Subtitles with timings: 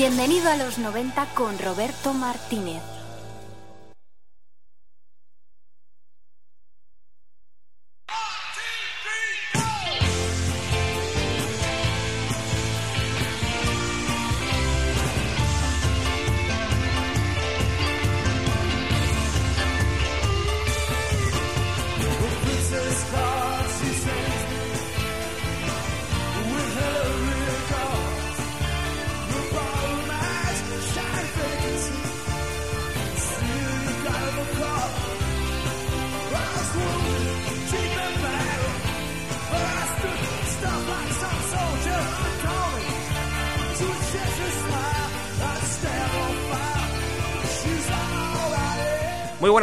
[0.00, 2.97] Bienvenido a los 90 con Roberto Martínez.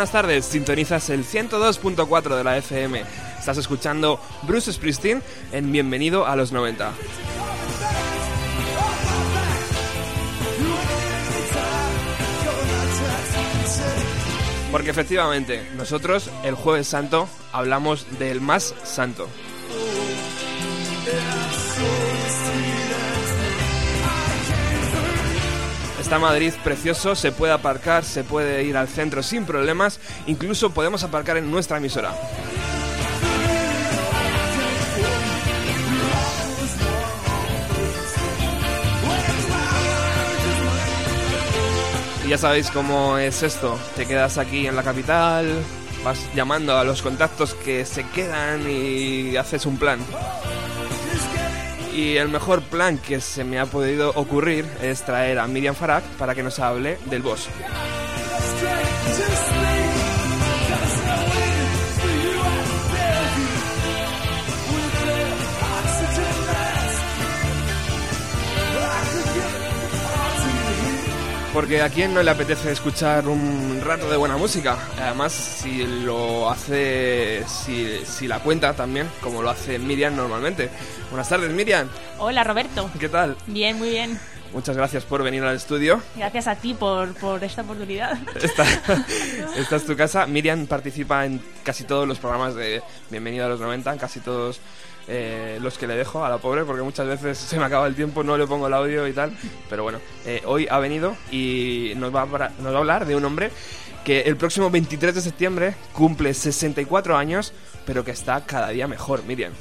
[0.05, 3.03] Buenas tardes, sintonizas el 102.4 de la FM.
[3.39, 6.91] Estás escuchando Bruce Springsteen en Bienvenido a los 90.
[14.71, 19.27] Porque efectivamente, nosotros el jueves santo hablamos del más santo.
[26.05, 31.03] Está Madrid precioso, se puede aparcar, se puede ir al centro sin problemas, incluso podemos
[31.03, 32.13] aparcar en nuestra emisora.
[42.23, 45.47] Y ya sabéis cómo es esto, te quedas aquí en la capital,
[46.03, 49.99] vas llamando a los contactos que se quedan y haces un plan.
[51.95, 56.03] Y el mejor plan que se me ha podido ocurrir es traer a Miriam Farag
[56.17, 57.47] para que nos hable del boss.
[71.55, 74.77] Porque a quién no le apetece escuchar un rato de buena música.
[74.99, 80.69] Además, si lo hace, si, si la cuenta también, como lo hace Miriam normalmente.
[81.09, 81.87] Buenas tardes, Miriam.
[82.19, 82.91] Hola, Roberto.
[82.99, 83.37] ¿Qué tal?
[83.47, 84.19] Bien, muy bien.
[84.51, 86.01] Muchas gracias por venir al estudio.
[86.17, 88.17] Gracias a ti por, por esta oportunidad.
[88.35, 88.63] Esta,
[89.57, 90.27] esta, es tu casa.
[90.27, 94.59] Miriam participa en casi todos los programas de Bienvenido a los 90, en casi todos
[95.07, 97.95] eh, los que le dejo a la pobre, porque muchas veces se me acaba el
[97.95, 99.35] tiempo, no le pongo el audio y tal.
[99.69, 103.15] Pero bueno, eh, hoy ha venido y nos va, a, nos va a hablar de
[103.15, 103.51] un hombre
[104.05, 107.53] que el próximo 23 de septiembre cumple 64 años,
[107.85, 109.51] pero que está cada día mejor, Miriam.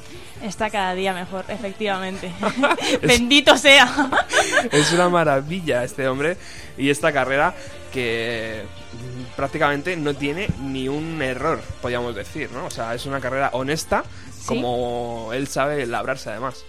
[0.41, 2.31] Está cada día mejor, efectivamente.
[3.01, 4.11] Bendito sea.
[4.71, 6.37] es una maravilla este hombre
[6.77, 7.55] y esta carrera
[7.91, 8.63] que
[9.35, 12.65] prácticamente no tiene ni un error, podríamos decir, ¿no?
[12.65, 14.03] O sea, es una carrera honesta,
[14.47, 14.55] ¿Sí?
[14.55, 16.63] como él sabe labrarse además.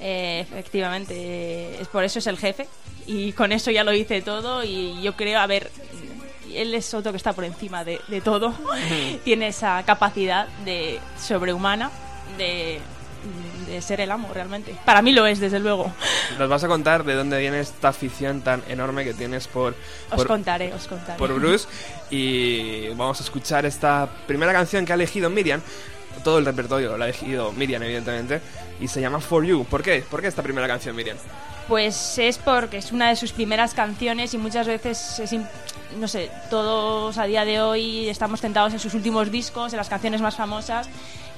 [0.00, 2.68] Eh, efectivamente, es por eso es el jefe
[3.06, 5.70] y con eso ya lo hice todo y yo creo, a ver,
[6.52, 8.54] él es otro que está por encima de, de todo,
[9.24, 11.90] tiene esa capacidad de sobrehumana
[12.38, 12.80] de
[13.66, 14.74] de ser el amo realmente.
[14.84, 15.92] Para mí lo es, desde luego.
[16.38, 19.74] Nos vas a contar de dónde viene esta afición tan enorme que tienes por...
[20.10, 21.18] Os por, contaré, os contaré.
[21.18, 21.66] Por Bruce
[22.10, 25.60] y vamos a escuchar esta primera canción que ha elegido Miriam.
[26.22, 28.40] Todo el repertorio lo ha elegido Miriam, evidentemente,
[28.80, 29.64] y se llama For You.
[29.64, 30.04] ¿Por qué?
[30.08, 31.16] ¿Por qué esta primera canción, Miriam?
[31.68, 35.34] Pues es porque es una de sus primeras canciones y muchas veces es
[35.98, 39.88] no sé, todos a día de hoy estamos tentados en sus últimos discos, en las
[39.88, 40.88] canciones más famosas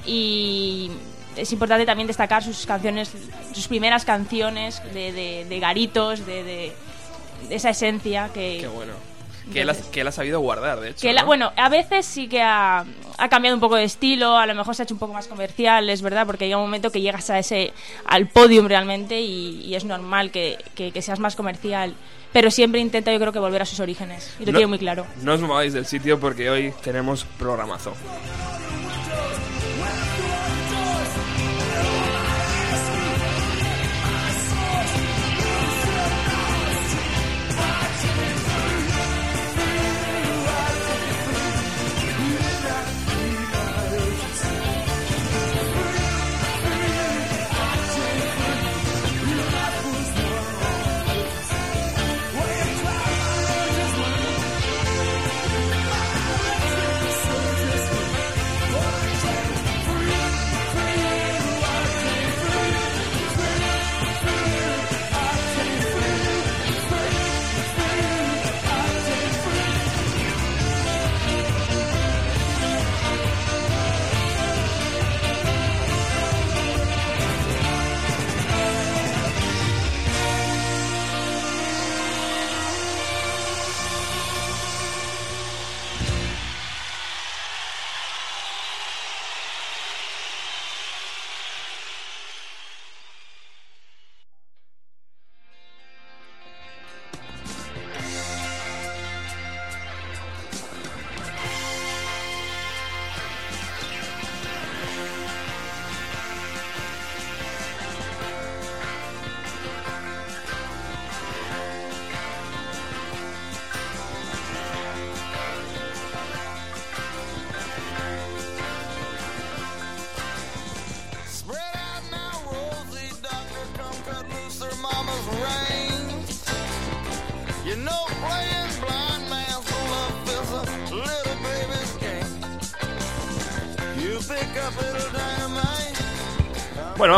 [0.05, 0.91] y
[1.37, 3.13] es importante también destacar sus canciones,
[3.53, 6.73] sus primeras canciones de, de, de garitos, de, de,
[7.51, 8.59] esa esencia que...
[8.61, 8.95] Qué bueno.
[9.53, 11.01] Que él, ha, que él ha sabido guardar, de hecho.
[11.03, 12.85] Que bueno, a veces sí que ha,
[13.17, 15.29] ha, cambiado un poco de estilo, a lo mejor se ha hecho un poco más
[15.29, 17.73] comercial, es verdad, porque llega un momento que llegas a ese
[18.07, 21.95] al podium realmente y, y es normal que, que, que, seas más comercial.
[22.33, 24.35] Pero siempre intenta, yo creo que volver a sus orígenes.
[24.41, 25.07] Y lo no, tiene muy claro.
[25.23, 27.95] No os mováis del sitio porque hoy tenemos programazo.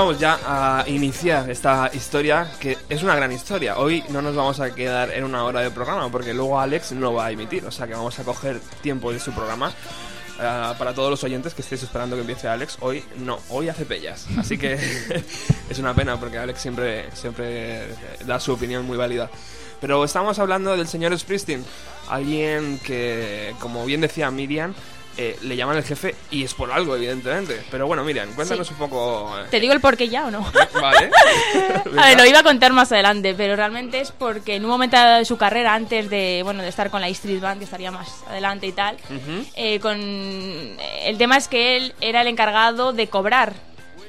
[0.09, 3.77] Vamos ya a iniciar esta historia, que es una gran historia.
[3.77, 7.13] Hoy no nos vamos a quedar en una hora de programa, porque luego Alex no
[7.13, 9.71] va a emitir, o sea que vamos a coger tiempo de su programa.
[10.41, 13.85] Ah, para todos los oyentes que estéis esperando que empiece Alex, hoy no, hoy hace
[13.85, 14.27] pellas.
[14.39, 14.79] Así que
[15.69, 17.89] es una pena porque Alex siempre, siempre
[18.25, 19.29] da su opinión muy válida.
[19.79, 21.67] Pero estamos hablando del señor Springsteen,
[22.09, 24.73] alguien que, como bien decía Miriam,
[25.19, 27.61] eh, le llaman el jefe y es por algo, evidentemente.
[27.70, 28.73] Pero bueno, Miriam, cuéntanos Sí.
[28.73, 29.37] un poco.
[29.38, 30.50] eh, ¿Te digo el por qué ya o no?
[30.81, 31.11] Vale.
[31.99, 34.97] A ver, lo iba a contar más adelante, pero realmente es porque en un momento
[34.97, 38.23] de su carrera, antes de bueno de estar con la Street Band, que estaría más
[38.29, 38.97] adelante y tal,
[39.56, 43.53] eh, con el tema es que él era el encargado de cobrar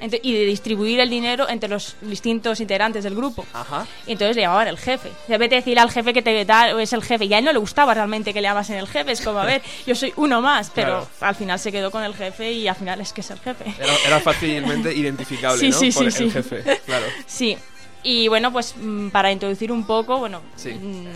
[0.01, 3.46] y de distribuir el dinero entre los distintos integrantes del grupo.
[3.54, 3.86] Ajá.
[4.07, 5.10] Y entonces le llamaban el jefe.
[5.28, 7.25] De vete a decirle al jefe que te da, o es el jefe.
[7.25, 9.12] Y a él no le gustaba realmente que le llamasen el jefe.
[9.12, 10.72] Es como, a ver, yo soy uno más.
[10.74, 11.07] Pero Claro.
[11.22, 13.66] al final se quedó con el jefe y al final es que es el jefe.
[13.80, 15.78] Era, era fácilmente identificable, Sí, ¿no?
[15.80, 16.31] sí, Por sí, el sí.
[16.31, 17.06] jefe, claro.
[17.28, 17.57] Sí.
[18.01, 20.69] Y bueno, pues mm, para introducir un poco, bueno, Sí.
[20.72, 21.07] mm,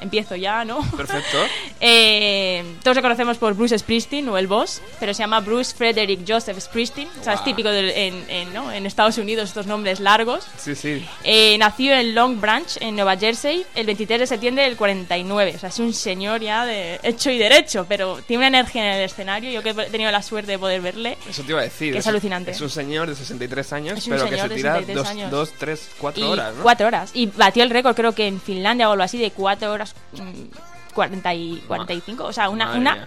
[0.00, 0.80] empiezo ya, ¿no?
[0.96, 1.38] Perfecto.
[1.82, 6.20] Eh, todos le conocemos por Bruce Springsteen o el boss, pero se llama Bruce Frederick
[6.28, 7.08] Joseph Springsteen.
[7.20, 8.70] O sea, es típico del- en, en, ¿no?
[8.70, 10.44] en Estados Unidos estos nombres largos.
[10.58, 11.02] Sí, sí.
[11.24, 15.54] Eh, nació en Long Branch, en Nueva Jersey, el 23 de septiembre del 49.
[15.56, 18.98] O sea, es un señor ya de hecho y derecho, pero tiene una energía en
[18.98, 19.50] el escenario.
[19.50, 21.16] Yo que he tenido la suerte de poder verle.
[21.28, 21.92] Eso te iba a decir.
[21.94, 22.50] Que es un- alucinante.
[22.50, 24.96] Es un señor de 63 años, Es un pero que señor se de tira 63
[24.96, 25.30] dos, años.
[25.30, 26.62] dos, tres, cuatro y horas, ¿no?
[26.62, 27.10] Cuatro horas.
[27.14, 30.92] Y batió el récord, creo que en Finlandia o algo así, de cuatro horas mm,
[30.94, 32.24] 40 y 45.
[32.24, 33.06] O sea, una, una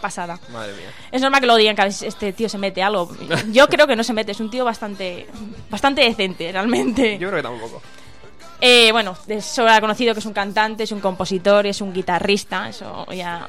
[0.00, 0.38] pasada.
[0.52, 0.90] Madre mía.
[1.10, 3.10] Es normal que lo digan que este tío se mete algo.
[3.52, 5.26] Yo creo que no se mete, es un tío bastante
[5.70, 7.18] bastante decente, realmente.
[7.18, 7.82] Yo creo que tampoco.
[8.60, 13.04] Eh, bueno, es conocido que es un cantante, es un compositor, es un guitarrista, eso
[13.12, 13.48] ya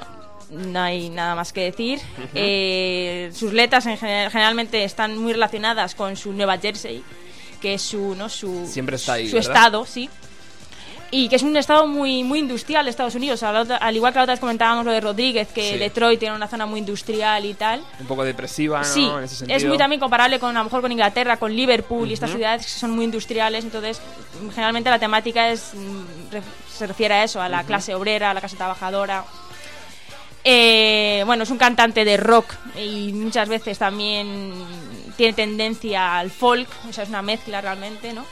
[0.49, 1.99] no hay nada más que decir.
[2.33, 7.03] Eh, sus letras en general- generalmente están muy relacionadas con su Nueva Jersey,
[7.61, 8.27] que es su, ¿no?
[8.27, 9.51] su, Siempre está ahí, su ¿verdad?
[9.55, 10.09] estado, sí.
[11.15, 13.43] Y que es un estado muy, muy industrial de Estados Unidos.
[13.43, 15.77] Al, igual que la otra vez comentábamos lo de Rodríguez, que Sí.
[15.77, 17.83] Detroit tiene una zona muy industrial y tal.
[17.99, 18.83] Un poco depresiva, ¿no?
[18.83, 19.57] Sí, en ese sentido.
[19.57, 22.65] es muy también comparable con a lo mejor con Inglaterra, con Liverpool y estas ciudades
[22.65, 24.01] que son muy industriales, entonces
[24.55, 26.35] generalmente la temática es mm,
[26.75, 29.23] se refiere a eso, a la clase obrera, a la clase trabajadora.
[30.43, 34.51] Eh, bueno, es un cantante de rock y muchas veces también
[35.15, 38.25] tiene tendencia al folk, o sea, es una mezcla realmente, ¿no?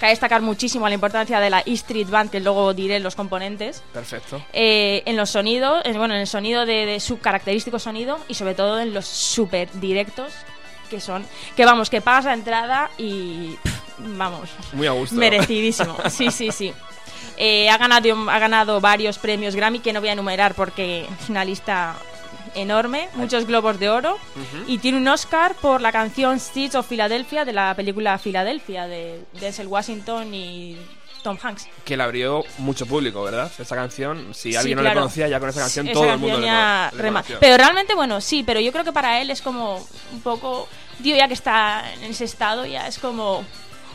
[0.00, 3.82] Cabe destacar muchísimo la importancia de la E Street Band, que luego diré los componentes
[3.92, 4.40] Perfecto.
[4.52, 8.34] eh, en los sonidos, en- bueno, en el sonido de, de su característico sonido y
[8.34, 10.32] sobre todo en los super directos
[10.88, 11.26] que son,
[11.56, 13.74] que vamos, que pagas la entrada y pff,
[14.16, 15.16] vamos, Muy a gusto.
[15.16, 15.96] merecidísimo.
[16.10, 16.72] Sí, sí, sí.
[17.36, 21.28] Eh, ha, ganado, ha ganado varios premios Grammy que no voy a enumerar porque es
[21.28, 21.94] una lista
[22.60, 24.18] enorme, muchos globos de oro
[24.66, 29.24] y tiene un Oscar por la canción Streets of Philadelphia de la película Philadelphia de
[29.40, 30.76] Denzel Washington y
[31.22, 31.68] Tom Hanks.
[31.84, 33.50] Que le abrió mucho público, ¿verdad?
[33.58, 35.00] Esa canción, si Sí, alguien no le claro.
[35.00, 37.38] conocía, ya con esa canción Esa todo el mundo le, ya le conoció.
[37.40, 40.68] Pero realmente, bueno, sí, pero yo creo que para él es como un poco.
[41.02, 43.44] Tío, ya que está en ese estado, ya es como.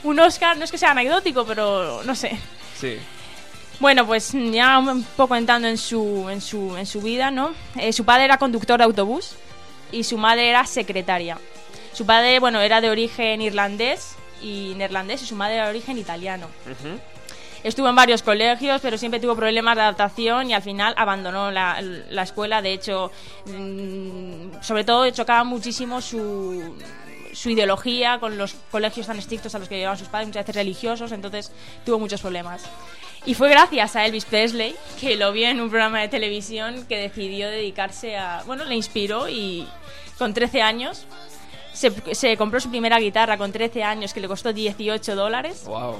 [0.04, 2.38] Un Oscar, no es que sea anecdótico, pero no sé.
[2.78, 2.98] Sí.
[3.80, 7.54] Bueno, pues ya un poco entrando en su, en su, en su vida, ¿no?
[7.76, 9.36] Eh, su padre era conductor de autobús
[9.92, 11.38] y su madre era secretaria.
[11.94, 15.98] Su padre, bueno, era de origen irlandés y neerlandés y su madre era de origen
[15.98, 16.48] italiano.
[17.64, 21.82] Estuvo en varios colegios, pero siempre tuvo problemas de adaptación y al final abandonó la,
[21.82, 22.62] la escuela.
[22.62, 23.12] De hecho,
[23.46, 26.76] mm, sobre todo chocaba muchísimo su,
[27.34, 30.56] su ideología con los colegios tan estrictos a los que llevaban sus padres, muchas veces
[30.56, 31.52] religiosos, entonces
[31.86, 32.64] tuvo muchos problemas.
[33.26, 36.98] Y fue gracias a Elvis Presley, que lo vio en un programa de televisión, que
[36.98, 38.44] decidió dedicarse a...
[38.46, 39.68] Bueno, le inspiró y
[40.18, 41.06] con 13 años
[41.74, 45.64] se, se compró su primera guitarra con 13 años, que le costó 18 dólares.
[45.66, 45.96] Wow.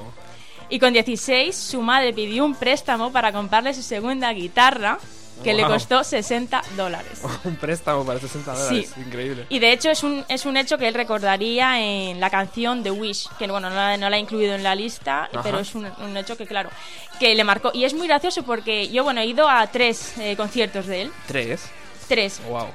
[0.68, 4.98] Y con 16 su madre pidió un préstamo para comprarle su segunda guitarra,
[5.42, 7.20] que le costó 60 dólares.
[7.44, 8.92] Un préstamo para 60 dólares.
[8.96, 9.46] Increíble.
[9.48, 12.90] Y de hecho es un, es un hecho que él recordaría en la canción The
[12.90, 15.42] Wish, que bueno, no la, no la he incluido en la lista, Ajá.
[15.42, 16.70] pero es un, un hecho que claro,
[17.18, 17.70] que le marcó.
[17.74, 21.12] Y es muy gracioso porque yo, bueno, he ido a tres eh, conciertos de él,
[21.26, 21.62] Tres.
[22.08, 22.40] tres.
[22.48, 22.68] Wow.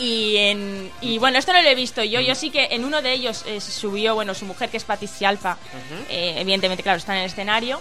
[0.00, 2.20] Y, en, y bueno, esto no lo he visto yo.
[2.20, 5.28] Yo sí que en uno de ellos eh, subió, bueno, su mujer, que es Patricia
[5.28, 5.56] Alfa.
[6.08, 7.80] Eh, evidentemente, claro, está en el escenario.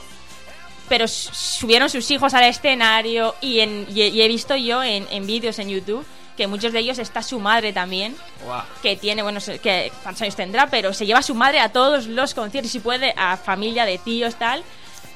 [0.90, 4.84] Pero s- subieron sus hijos al escenario y, en, y, he- y he visto yo
[4.84, 6.06] en, en vídeos en YouTube
[6.38, 8.16] que muchos de ellos está su madre también,
[8.46, 8.62] Wow.
[8.84, 12.06] que tiene, bueno, que cuántos años tendrá, pero se lleva a su madre a todos
[12.06, 14.64] los conciertos y si puede, a familia de tíos, tal.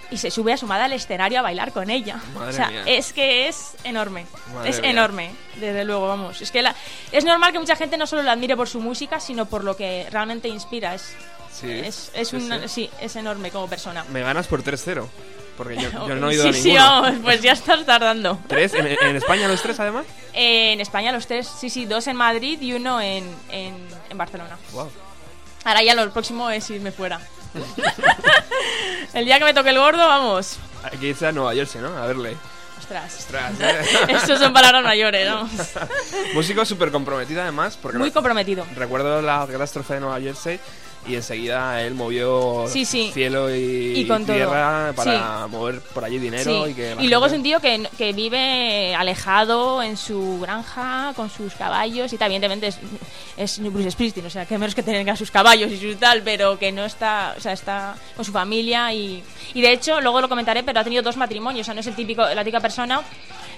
[0.10, 2.20] y se sube a su madre al escenario a bailar con ella.
[2.34, 2.84] Madre o sea, mía.
[2.86, 4.25] es que es enorme.
[4.54, 4.90] Madre es mía.
[4.90, 6.42] enorme, desde luego, vamos.
[6.42, 6.75] Es que la-
[7.13, 9.78] es normal que mucha gente no solo la admire por su música, sino por lo
[9.78, 10.96] que realmente inspira.
[10.96, 11.16] Es,
[11.54, 12.68] Sí, es, es sí, un- sí.
[12.68, 14.04] sí, es enorme como persona.
[14.10, 15.08] Me ganas por 3-0.
[15.63, 16.86] Porque yo, yo no he ido sí, a sí, ninguno.
[17.01, 18.39] vamos, pues ya estás tardando.
[18.48, 18.74] ¿Tres?
[18.74, 20.06] ¿En, en España los tres, además?
[20.34, 23.75] Eh, en España los tres, sí, sí, dos en Madrid y uno en, en,
[24.10, 24.58] en Barcelona.
[24.74, 24.89] Wow.
[25.63, 27.22] Ahora ya lo próximo es irme fuera.
[29.13, 30.58] el día que me toque el gordo, vamos.
[30.84, 31.89] Hay que irse a Nueva Jersey, ¿no?
[31.98, 32.36] A verle.
[32.80, 33.15] Ostras.
[33.20, 33.53] Ostras.
[34.08, 35.48] Estos son palabras mayores, ¿no?
[36.34, 37.77] Músico súper comprometido, además.
[37.82, 38.65] Porque Muy comprometido.
[38.75, 40.60] recuerdo la catástrofe de Nueva Jersey
[41.08, 43.12] y enseguida él movió Sí, sí.
[43.13, 44.36] cielo y, Y con todo.
[44.36, 48.13] tierra para mover por allí dinero y que Y luego es un tío que, que
[48.13, 52.27] vive alejado en su granja con sus caballos y tal.
[52.31, 52.77] Evidentemente es,
[53.38, 56.22] es Bruce Springsteen, o sea, que menos que tener a sus caballos y su tal,
[56.22, 60.22] pero que no está, o sea, está con su familia y, y de hecho, luego
[60.22, 62.60] lo comentaré, pero ha tenido dos matrimonios, o sea, no es el típico, la típica
[62.60, 63.01] persona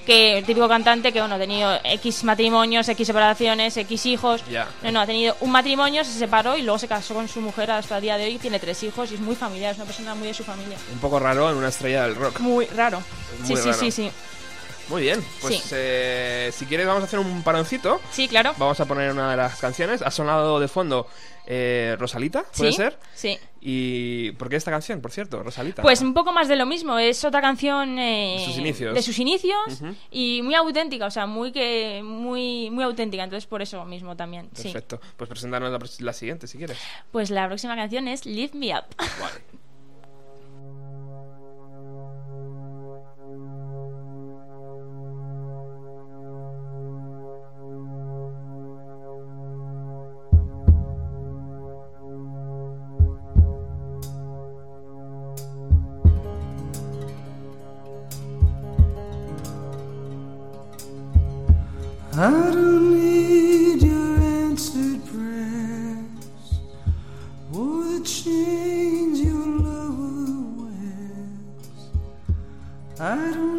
[0.06, 4.44] que el típico cantante que bueno ha tenido X matrimonios, X separaciones, X hijos.
[4.50, 4.68] Ya.
[4.82, 7.72] No, no, ha tenido un matrimonio, se separó y luego se casó con su mujer
[7.72, 10.16] hasta el día de hoy, tiene tres hijos y es muy familiar, es una persona
[10.16, 10.78] muy de su familia.
[10.92, 12.40] Un poco raro en una estrella del rock.
[12.40, 13.02] Muy raro.
[13.44, 13.80] Sí, muy sí, raro.
[13.80, 14.12] sí, sí.
[14.90, 15.70] Muy bien, pues Sí.
[15.74, 18.02] eh, si quieres vamos a hacer un paroncito.
[18.12, 18.54] Sí, claro.
[18.58, 20.02] Vamos a poner una de las canciones.
[20.02, 21.08] Ha sonado de fondo
[21.46, 22.78] eh, Rosalita, ¿puede ¿Sí?
[22.78, 23.00] ser?
[23.16, 23.38] Sí.
[23.62, 25.82] ¿Y por qué esta canción, por cierto, Rosalita?
[25.82, 28.94] Pues un poco más de lo mismo, es otra canción eh, De sus inicios.
[28.94, 29.58] de sus inicios
[30.12, 34.50] y muy auténtica, o sea, muy que muy muy auténtica, entonces por eso mismo también,
[34.54, 34.64] sí.
[34.64, 35.00] Perfecto.
[35.18, 36.78] Pues presentarnos la, la siguiente, si quieres.
[37.12, 38.84] Pues la próxima canción es Lift Me Up.
[38.98, 39.63] Vale.
[62.16, 66.60] I don't need your answered prayers
[67.52, 71.90] or the chains your lover wears.
[73.00, 73.53] I don't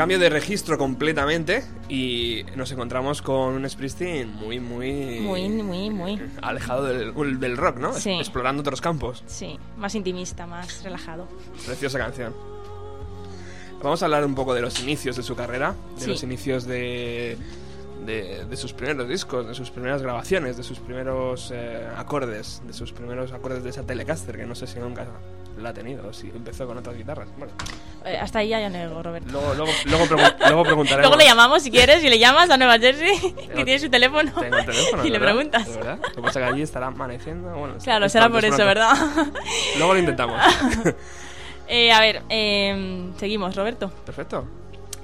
[0.00, 5.20] Cambio de registro completamente y nos encontramos con un Springsteen muy, muy...
[5.20, 6.18] Muy, muy, muy.
[6.40, 7.92] Alejado del, del rock, ¿no?
[7.92, 8.12] Sí.
[8.12, 9.22] Explorando otros campos.
[9.26, 11.28] Sí, más intimista, más relajado.
[11.66, 12.34] Preciosa canción.
[13.82, 16.06] Vamos a hablar un poco de los inicios de su carrera, de Sí.
[16.08, 17.36] los inicios de,
[18.06, 22.72] de, de sus primeros discos, de sus primeras grabaciones, de sus primeros eh, acordes, de
[22.72, 25.06] sus primeros acordes de esa Telecaster, que no sé si nunca
[25.60, 27.28] la ha tenido, si empezó con otras guitarras.
[27.36, 27.52] Bueno,
[28.04, 29.28] Eh, hasta ahí ya ya nego, Roberto.
[29.30, 31.02] luego, luego, luego, pregun- luego preguntaremos.
[31.10, 33.18] Luego le llamamos si quieres y le llamas a Nueva Jersey,
[33.54, 35.68] que tiene su teléfono, Tengo el teléfono, y le preguntas.
[35.68, 35.98] ¿De verdad?
[36.02, 37.50] Lo que pasa es que allí estará amaneciendo.
[37.50, 38.64] Bueno, Claro, será por es eso.
[38.64, 38.94] ¿verdad?
[39.76, 40.40] Luego lo intentamos.
[41.68, 43.90] Eh, a ver, eh, seguimos, Roberto.
[44.04, 44.44] Perfecto.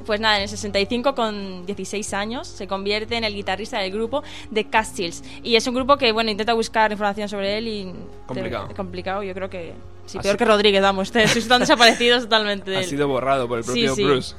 [0.07, 4.23] Pues nada, en el 65, con 16 años, se convierte en el guitarrista del grupo
[4.55, 5.25] The Castles.
[5.43, 7.93] Y es un grupo que, bueno, intenta buscar información sobre él y...
[8.27, 8.69] Complicado.
[8.69, 9.75] te- complicado, yo creo que...
[10.07, 13.65] Sí, peor que Rodríguez, vamos, ustedes están desaparecidos totalmente de Ha sido borrado por el
[13.65, 14.05] propio sí.
[14.05, 14.37] Bruce.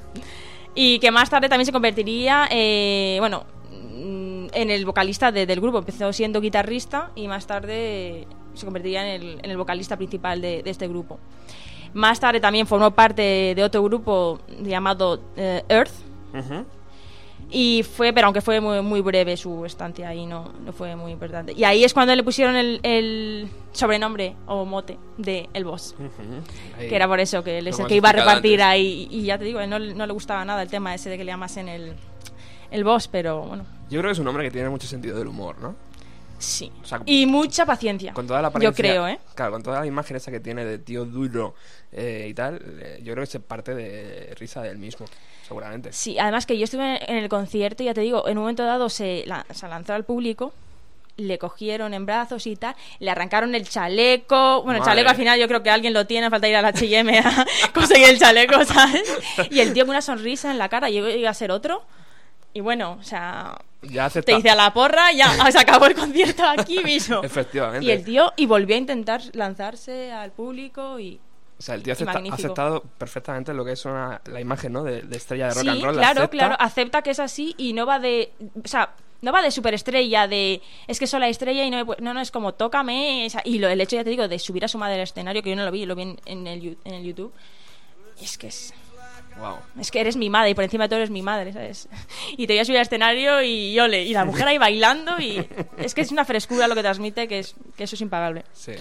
[0.73, 5.59] Y que más tarde también se convertiría, eh, bueno, mm, en el vocalista de- del
[5.59, 5.79] grupo.
[5.79, 10.63] Empezó siendo guitarrista y más tarde se convertiría en el, en el vocalista principal de,
[10.63, 11.19] de este grupo.
[11.93, 15.91] Más tarde también formó parte de otro grupo llamado eh, Earth.
[17.49, 21.13] Y fue, pero aunque fue muy, muy breve su estancia ahí, no, no fue muy
[21.13, 21.53] importante.
[21.53, 25.95] Y ahí es cuando le pusieron el, el sobrenombre o mote de El Boss.
[26.77, 28.65] Que era por eso, que él Lo es el hemos que iba a repartir antes.
[28.73, 29.07] ahí.
[29.09, 31.31] Y ya te digo, no, no le gustaba nada el tema ese de que le
[31.31, 31.93] llamasen el,
[32.69, 35.27] el boss, pero bueno, Yo creo que es un hombre que tiene mucho sentido del
[35.27, 35.75] humor, ¿no?
[36.37, 36.71] Sí.
[36.81, 38.13] O sea, Y mucha paciencia.
[38.13, 39.19] Con toda la Yo creo, ¿eh?
[39.35, 41.55] Claro, con toda la imagen esa que tiene de tío duro
[41.91, 45.05] eh, y tal, eh, yo creo que se parte de risa del mismo,
[45.47, 45.91] seguramente.
[45.93, 48.89] Sí, además que yo estuve en el concierto ya te digo, en un momento dado
[48.89, 50.53] se, la- se lanzó al público,
[51.17, 54.61] le cogieron en brazos y tal, le arrancaron el chaleco.
[54.61, 57.09] Bueno, el chaleco al final yo creo que alguien lo tiene, falta ir al HM
[57.25, 59.01] a conseguir el chaleco, ¿sabes?
[59.49, 61.83] Y el tío con una sonrisa en la cara, llegó a ser otro.
[62.53, 66.43] Y bueno, o sea, Ya te dice a la porra, ya se acabó el concierto
[66.45, 67.21] aquí mismo.
[67.23, 67.85] Efectivamente.
[67.85, 71.19] Y el tío, y volvió a intentar lanzarse al público y...
[71.59, 74.83] O sea, el tío acepta- ha aceptado perfectamente lo que es una, la imagen, ¿no?
[74.83, 75.95] De, de estrella de rock sí, and roll.
[75.95, 76.37] la claro, acepta.
[76.37, 78.31] claro, acepta que es así y no va de...
[78.63, 80.61] O sea, no va de superestrella, de...
[80.87, 83.25] Es que soy la estrella y no, me no, no, es como tócame.
[83.25, 85.41] esa- y lo, el hecho, ya te digo, de subir a su madre al escenario,
[85.41, 87.33] que yo no lo vi, lo vi en, en el, en el YouTube.
[88.21, 88.73] Es que es...
[89.39, 89.57] Wow.
[89.79, 91.87] Es que eres mi madre y por encima de todo eres mi madre, ¿sabes?
[92.37, 94.03] Y te voy a subir al escenario y ole.
[94.03, 95.47] Y la mujer ahí bailando y...
[95.77, 98.43] Es que es una frescura lo que transmite que, es, que eso es impagable.
[98.53, 98.73] Sí.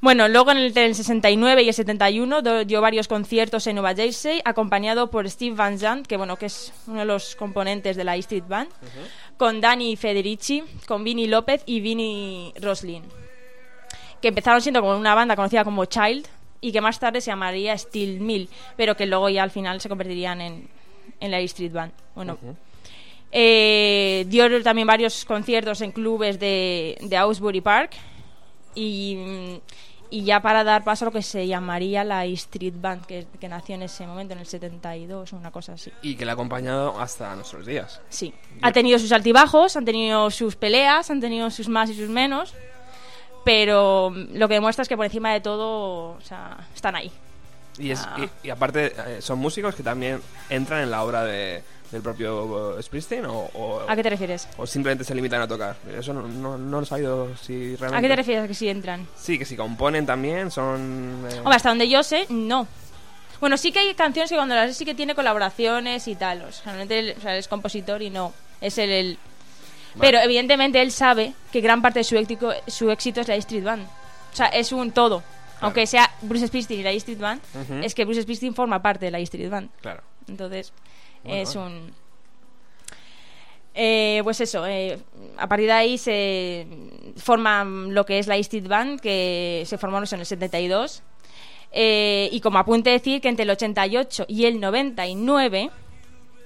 [0.00, 3.76] Bueno, luego en el, en el 69 y el 71 do- dio varios conciertos en
[3.76, 7.96] Nueva Jersey, acompañado por Steve Van Zandt, que bueno, que es uno de los componentes
[7.96, 8.68] de la E Street Band,
[9.38, 13.04] con Danny Federici, con Vinnie López y Vinnie Roslin,
[14.20, 16.26] que empezaron siendo como una banda conocida como Child
[16.60, 19.88] y que más tarde se llamaría Steel Mill, pero que luego ya al final se
[19.88, 20.68] convertirían en,
[21.20, 21.92] en la Street Band.
[22.14, 22.38] Bueno,
[23.32, 27.92] eh, dio también varios conciertos en clubes de, de Ausbury Park
[28.74, 29.60] y,
[30.10, 33.48] y ya para dar paso a lo que se llamaría la Street Band, que, que
[33.48, 35.90] nació en ese momento, en el 72, una cosa así.
[36.02, 38.00] Y que le ha acompañado hasta nuestros días.
[38.08, 38.32] Sí.
[38.62, 42.54] Ha tenido sus altibajos, han tenido sus peleas, han tenido sus más y sus menos,
[43.46, 47.12] pero lo que demuestra es que por encima de todo, o sea, están ahí.
[47.78, 48.16] Y, es, Ah.
[48.42, 52.76] y, y aparte, eh, son músicos que también entran en la obra de, del propio
[52.76, 54.48] eh, Springsteen o, o, ¿A qué te refieres?
[54.56, 55.76] o simplemente se limitan a tocar.
[55.96, 57.96] Eso no, no, no lo he sabido si realmente.
[57.98, 59.06] ¿A qué te refieres a que sí entran?
[59.16, 61.24] Sí, que si componen también son.
[61.30, 62.66] eh, Hombre, hasta donde yo sé, no.
[63.38, 66.42] Bueno, sí que hay canciones que cuando las ves sí que tiene colaboraciones y tal.
[66.42, 68.32] O sea, realmente o sea, es compositor y no.
[68.60, 68.90] Es el.
[68.90, 69.18] el-
[70.00, 73.64] Pero evidentemente él sabe que gran parte de su éxito, su éxito es la Street
[73.64, 73.86] Band.
[74.32, 75.22] O sea, es un todo.
[75.60, 77.40] Aunque sea Bruce Springsteen y la Street Band,
[77.82, 79.70] es que Bruce Springsteen forma parte de la Street Band.
[79.80, 80.02] Claro.
[80.28, 80.72] Entonces,
[81.24, 81.70] Bueno, es bueno.
[81.70, 81.92] un...
[83.78, 84.98] Eh, pues eso, eh,
[85.36, 86.66] a partir de ahí se
[87.16, 91.02] forma lo que es la Street Band, que se formó en el 72.
[91.72, 95.70] Eh, y como apunte decir que entre el 88 y el 99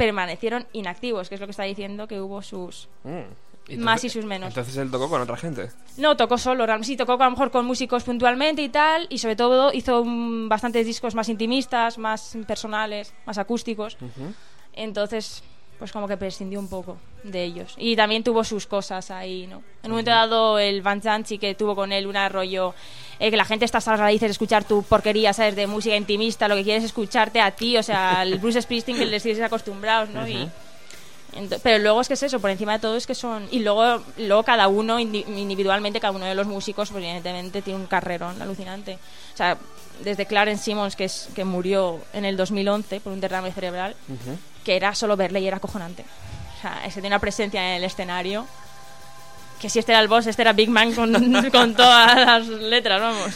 [0.00, 2.88] permanecieron inactivos, que es lo que está diciendo que hubo sus...
[3.04, 3.76] Mm.
[3.78, 4.48] Más y sus menos.
[4.48, 5.70] Entonces él tocó con otra gente.
[5.96, 9.36] No, tocó solo, sí, tocó a lo mejor con músicos puntualmente y tal, y sobre
[9.36, 10.02] todo hizo
[10.48, 13.96] bastantes discos más intimistas, más personales, más acústicos.
[14.72, 15.44] Entonces,
[15.78, 17.74] pues como que prescindió un poco de ellos.
[17.76, 19.58] Y también tuvo sus cosas ahí, ¿no?
[19.82, 22.74] En un momento dado, el Van Zandt sí que tuvo con él un rollo
[23.18, 25.54] eh, que la gente está hasta las raíces de escuchar tu porquería, ¿sabes?
[25.56, 28.96] De música intimista, lo que quieres es escucharte a ti, o sea, el Bruce Springsteen
[28.98, 30.26] que les tienes acostumbrados, ¿no?
[30.26, 30.48] Y
[31.36, 33.46] Ento- pero luego es que es eso, por encima de todo es que son...
[33.52, 37.78] Y luego, luego cada uno, indi- individualmente, cada uno de los músicos, pues evidentemente tiene
[37.78, 38.98] un carrerón alucinante.
[39.32, 39.56] O sea,
[40.02, 43.94] desde Clarence Simmons, que, es, que murió en el 2011 por un derrame cerebral,
[44.64, 46.04] que era solo verle y era acojonante.
[46.60, 48.46] Sea, ese tiene una presencia en el escenario
[49.60, 51.12] que si este era el boss, este era Big Man con,
[51.52, 53.32] con todas las letras, vamos.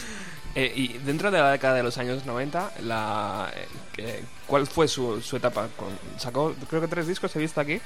[0.54, 3.52] Eh, y dentro de la década de los años 90, la,
[3.98, 5.68] eh, ¿cuál fue su, su etapa?
[5.76, 7.80] Con, sacó, creo que tres discos, he visto aquí.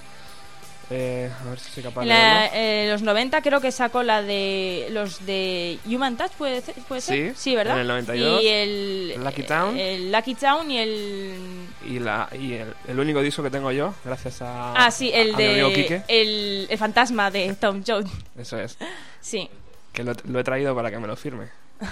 [0.90, 4.02] Eh, a ver si soy capaz En de la- eh, los 90 creo que sacó
[4.02, 7.36] la de los de Human Touch, ¿puede, ser- puede ser?
[7.36, 7.74] Sí, ¿verdad?
[7.74, 8.42] en el 92.
[8.42, 9.76] Y el Lucky Town.
[9.78, 11.66] El Lucky Town y el...
[11.86, 15.36] Y, la, y el, el único disco que tengo yo, gracias a, Ah, sí, el
[15.36, 16.02] de...
[16.08, 18.10] El, el fantasma de Tom Jones.
[18.38, 18.78] Eso es.
[19.20, 19.50] Sí,
[19.92, 21.48] Que lo, lo he traído para que me lo firme.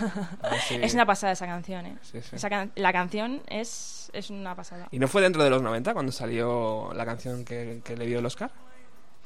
[0.68, 1.96] Si- es una pasada esa canción, ¿eh?
[2.02, 2.34] Sí, sí.
[2.36, 4.88] Esa can- la canción es, es una pasada.
[4.90, 8.18] ¿Y no fue dentro de los 90 cuando salió la canción que, que le dio
[8.20, 8.50] el Oscar?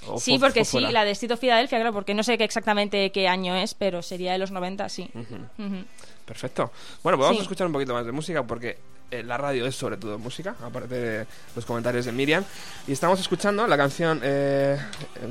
[0.06, 3.10] ¿O Sí, porque sí, la de Street of Philadelphia, claro, porque no sé qué exactamente
[3.12, 5.10] qué año es, pero sería de los 90, sí.
[5.14, 5.84] Ujú.
[6.24, 6.70] Perfecto.
[7.02, 7.40] Bueno, pues vamos Sí.
[7.40, 8.78] a escuchar un poquito más de música porque
[9.10, 12.44] eh, la radio es sobre todo música, aparte de los comentarios de Miriam.
[12.86, 14.20] Y estamos escuchando la canción...
[14.22, 14.78] eh,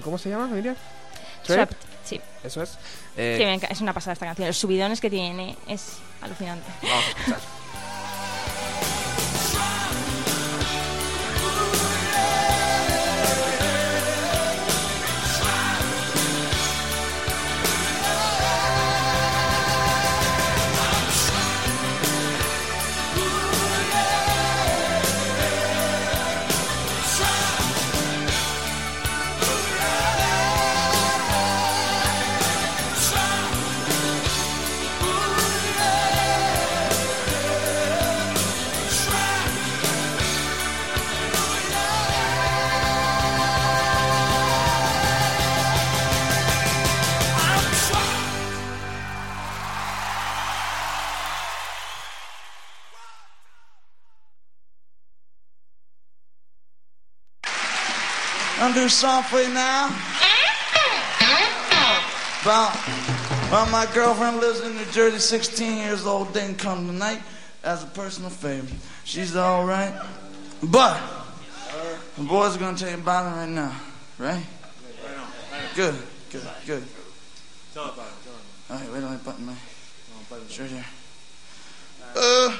[0.03, 0.75] ¿Cómo se llama, Miriam?
[1.45, 2.19] Trapped, sí.
[2.43, 2.77] Eso es.
[3.17, 4.47] Eh, Sí, es una pasada esta canción.
[4.47, 6.67] Los subidones que tiene es alucinante.
[6.83, 7.58] Vamos a escuchar.
[58.79, 59.87] Do something now.
[62.41, 62.73] About,
[63.51, 67.21] well, my girlfriend lives in New Jersey, 16 years old, didn't come tonight
[67.61, 68.73] as a personal favor.
[69.03, 69.93] She's all right.
[70.63, 70.97] But,
[72.17, 73.75] the boys are going to tell you about it right now,
[74.17, 74.45] right?
[75.75, 75.95] Good,
[76.31, 76.83] good, good.
[77.73, 79.55] Tell about it, tell All right, wait till I button my
[80.47, 80.85] shirt here.
[82.15, 82.57] Uh,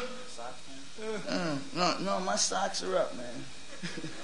[1.30, 3.46] uh, no, no, my socks are up, man.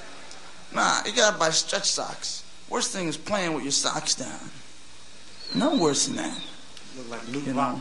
[0.76, 2.44] Nah, you gotta buy stretch socks.
[2.70, 4.52] Worst thing is playing with your socks down.
[5.56, 6.38] No worse than that.
[6.98, 7.80] Look like Luke You know.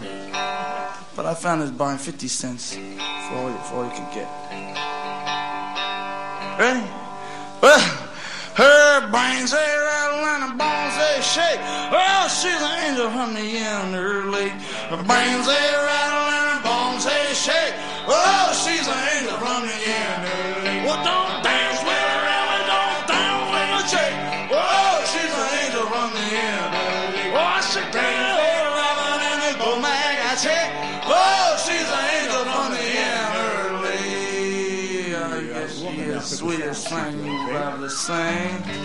[1.16, 4.30] But I found this buying 50 cents for all you, for all you could get.
[6.54, 6.86] Ready?
[7.60, 7.80] Well,
[8.54, 11.58] her brains they rattle and her bones they shake.
[11.90, 14.54] Well, she's an angel from the end of her lake.
[14.94, 17.74] Her brains they rattle and her bones they shake.
[18.06, 20.84] Well, she's an angel from the end of her lake.
[20.86, 21.43] Well, don't
[37.84, 38.83] the same.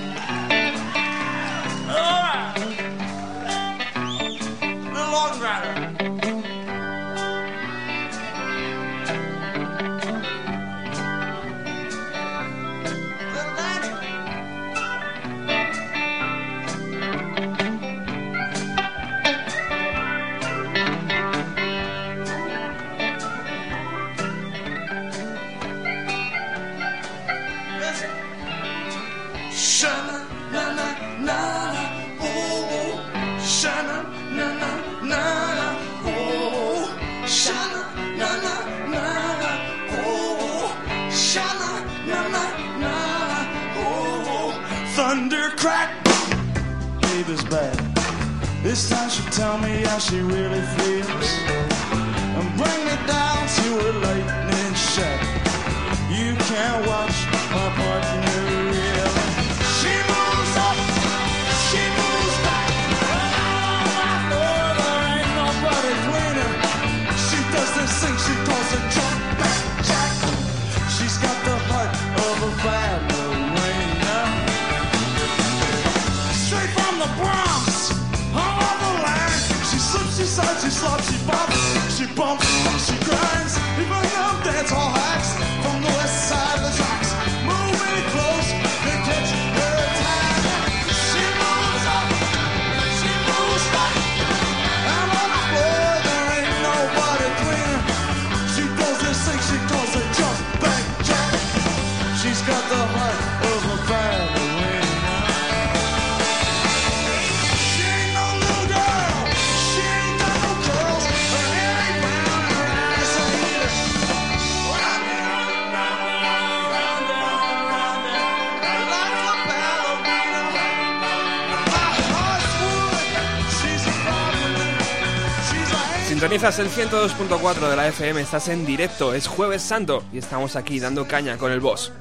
[126.52, 130.80] Sintonizas el 102.4 de la FM, estás en directo, es Jueves Santo y estamos aquí
[130.80, 131.92] dando caña con el boss.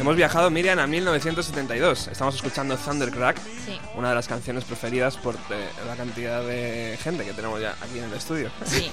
[0.00, 2.08] Hemos viajado, Miriam, a 1972.
[2.08, 3.78] Estamos escuchando Thundercrack, Sí.
[3.94, 7.98] una de las canciones preferidas por eh, la cantidad de gente que tenemos ya aquí
[7.98, 8.50] en el estudio.
[8.64, 8.90] Sí.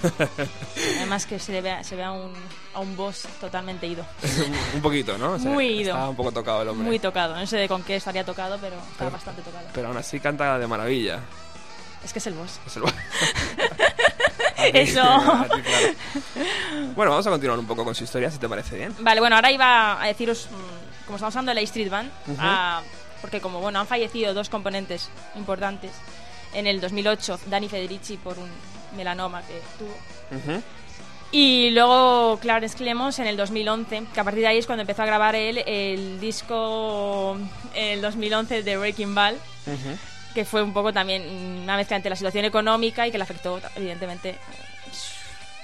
[0.97, 2.31] Además que se le vea, se vea un,
[2.75, 4.05] a un boss totalmente ido.
[4.75, 5.33] un poquito, ¿no?
[5.33, 5.91] O sea, Muy ido.
[5.93, 6.85] Estaba un poco tocado el hombre.
[6.85, 7.35] Muy tocado.
[7.35, 9.67] No sé de con qué estaría tocado, pero está bastante tocado.
[9.73, 11.21] pero aún así canta de maravilla.
[12.15, 12.59] Es que es el boss.
[12.65, 12.83] Es el-
[14.73, 15.01] Eso.
[15.55, 15.93] Ti, claro.
[16.95, 18.95] Bueno, vamos a continuar un poco con su historia, si te parece bien.
[18.99, 22.81] Vale, bueno, ahora iba a deciros, mm, como estamos hablando de la Street Band, a-
[23.21, 25.91] porque como bueno, han fallecido dos componentes importantes.
[26.53, 28.49] En el 2008, Dani Federici por un
[28.95, 29.93] melanoma que tuvo.
[31.31, 35.01] Y luego Clarence Clemons en el 2011, que a partir de ahí es cuando empezó
[35.01, 37.37] a grabar él el disco
[37.73, 39.35] en el 2011 de Breaking Ball,
[39.67, 39.97] Ujú.
[40.35, 41.23] Que fue un poco también
[41.63, 44.37] una mezcla entre la situación económica y que le afectó evidentemente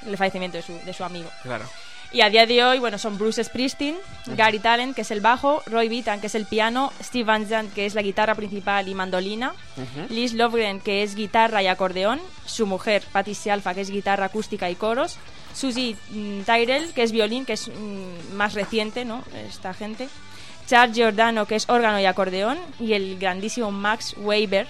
[0.08, 1.30] el fallecimiento de su, de su amigo.
[1.44, 1.66] Claro.
[2.14, 3.96] Y a día de hoy, bueno, son Bruce Springsteen,
[4.36, 7.74] Gary Talent, que es el bajo, Roy Bittan, que es el piano, Steve Van Zandt,
[7.74, 9.54] que es la guitarra principal y mandolina,
[10.10, 14.70] Liz Lovgren, que es guitarra y acordeón, su mujer, Patty Alfa, que es guitarra acústica
[14.70, 15.20] y coros,
[15.54, 19.24] Susie mm, Tyrell, que es violín, que es mm, más reciente, ¿no?
[19.48, 20.10] Esta gente.
[20.72, 24.66] Charles Giordano, que es órgano y acordeón, y el grandísimo Max Weber,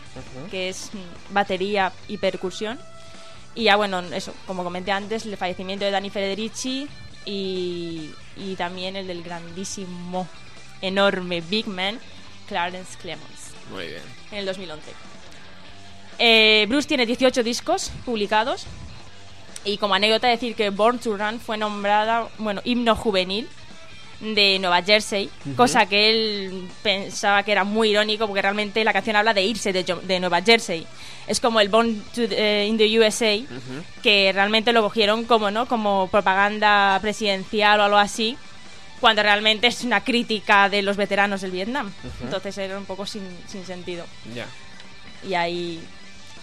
[0.50, 0.90] que es
[1.30, 2.80] batería y percusión.
[3.54, 6.88] Y ya bueno, eso, como comenté antes, el fallecimiento de Dani Federici
[7.24, 10.28] y, y también el del grandísimo,
[10.82, 12.00] enorme Big Man,
[12.48, 14.02] Clarence Clemons, Muy bien.
[14.32, 14.82] en el 2011.
[16.18, 18.66] Eh, Bruce tiene 18 discos publicados
[19.66, 23.48] y como anécdota decir que Born to Run fue nombrada, bueno, himno juvenil
[24.22, 29.16] de Nueva Jersey, cosa que él pensaba que era muy irónico porque realmente la canción
[29.16, 30.86] habla de irse de, de Nueva Jersey.
[31.28, 33.36] Es como el Born to the- in the USA,
[34.04, 35.66] que realmente lo cogieron como, ¿no?
[35.68, 38.38] como propaganda presidencial o algo así,
[39.00, 41.92] cuando realmente es una crítica de los veteranos del Vietnam.
[42.22, 44.06] Entonces era un poco sin, sin sentido
[45.28, 45.80] y ahí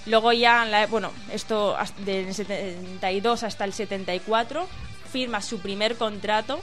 [0.07, 4.67] luego ya en la- bueno esto del 72 hasta el 74
[5.13, 6.61] firma su primer contrato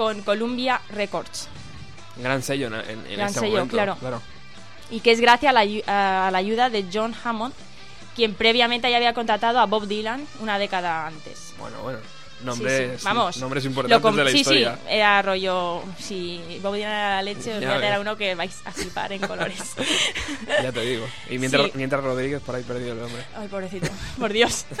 [0.00, 1.46] con Columbia Records
[2.16, 3.98] Gran sello en, en, en Gran este sello, momento.
[3.98, 4.22] claro.
[4.90, 5.60] y que es gracias a la,
[6.26, 7.52] a la ayuda de John Hammond
[8.16, 11.98] quien previamente ya había contratado a Bob Dylan una década antes Bueno, bueno.
[12.00, 14.74] Sí, Nombres, sí, Vamos, nombres importantes de la sí, historia.
[14.76, 15.82] sí, era rollo.
[15.98, 19.74] Si Bob Dylan era la leche, era uno que vais a flipar en colores.
[20.62, 21.06] Ya te digo.
[21.28, 21.72] Y mientras, Sí.
[21.74, 23.22] mientras Rodríguez por ahí perdido el hombre.
[23.36, 24.64] Ay, pobrecito, por Dios.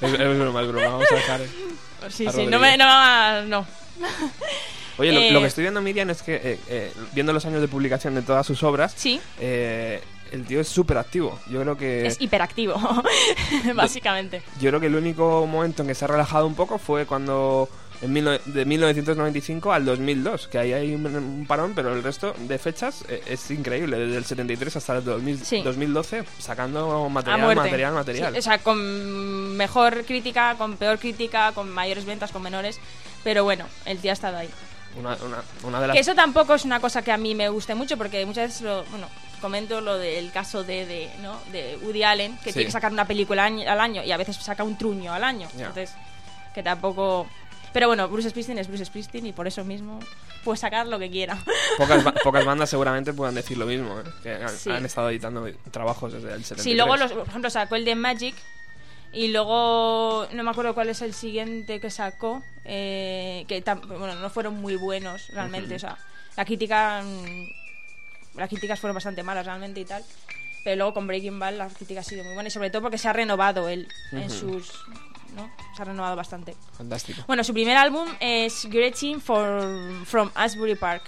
[0.00, 0.86] Es, es broma, es broma.
[0.88, 1.40] Vamos a dejar.
[2.10, 2.76] Sí, sí, no me.
[2.76, 3.66] No, no.
[4.98, 7.60] Oye, lo, Eh, lo que estoy viendo, Miriam, es que eh, eh, viendo los años
[7.60, 11.40] de publicación de todas sus obras, Sí, eh, el tío es súper activo.
[11.50, 12.74] Yo creo que es hiperactivo,
[13.74, 14.42] básicamente.
[14.60, 17.68] yo creo que el único momento en que se ha relajado un poco fue cuando
[18.02, 22.34] en mil de 1995 al 2002, que ahí hay un, un parón, pero el resto
[22.38, 25.62] de fechas eh, es increíble, desde el 73 hasta el 2000 Sí.
[25.62, 28.32] 2012 sacando material, material, material.
[28.32, 32.78] Sí, o sea, con mejor crítica, con peor crítica, con mayores ventas, con menores.
[33.22, 34.50] Pero bueno, el tío ha estado ahí.
[34.98, 37.48] Una, una, una de las Que eso tampoco es una cosa que a mí me
[37.48, 39.08] guste mucho, porque muchas veces lo, bueno,
[39.40, 41.38] comento lo del caso de, de, ¿no?
[41.50, 42.52] de Woody Allen, que Sí.
[42.54, 45.24] tiene que sacar una película año- al año y a veces saca un truño al
[45.24, 45.48] año.
[45.56, 45.92] Entonces,
[46.54, 47.26] que tampoco...
[47.74, 50.00] Pero bueno, Bruce Springsteen es Bruce Springsteen y por eso mismo
[50.44, 51.36] puede sacar lo que quiera.
[51.76, 54.04] pocas, ba- pocas bandas seguramente puedan decir lo mismo, ¿eh?
[54.22, 54.70] que han, Sí.
[54.70, 56.62] han estado editando trabajos desde el 73.
[56.62, 58.34] Sí, luego, los, por ejemplo, sacó el de Magic
[59.12, 64.30] y luego no me acuerdo cuál es el siguiente que sacó, eh, que bueno, no
[64.30, 65.74] fueron muy buenos realmente.
[65.74, 65.98] O sea,
[66.36, 70.02] la crítica, mm, las críticas fueron bastante malas realmente y tal.
[70.62, 72.98] Pero luego con Breaking Bad la crítica ha sido muy buena y sobre todo porque
[72.98, 74.72] se ha renovado él en sus...
[75.34, 75.50] ¿no?
[75.76, 76.56] Se ha renovado bastante.
[76.76, 77.22] Fantástico.
[77.26, 81.02] Bueno, su primer álbum es Greeting for, from Asbury Park,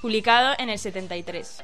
[0.00, 1.62] publicado en el 73.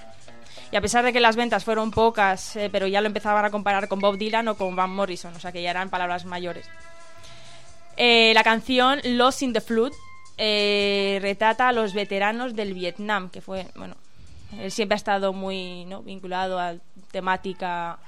[0.73, 3.51] Y a pesar de que las ventas fueron pocas, eh, pero ya lo empezaban a
[3.51, 6.69] comparar con Bob Dylan o con Van Morrison, o sea que ya eran palabras mayores.
[7.97, 9.93] Eh, la canción Lost in the Flood
[10.39, 13.97] eh, retrata a los veteranos del Vietnam, que fue, bueno,
[14.59, 16.03] él siempre ha estado muy ¿no?
[16.03, 16.77] vinculado a
[17.11, 17.99] temática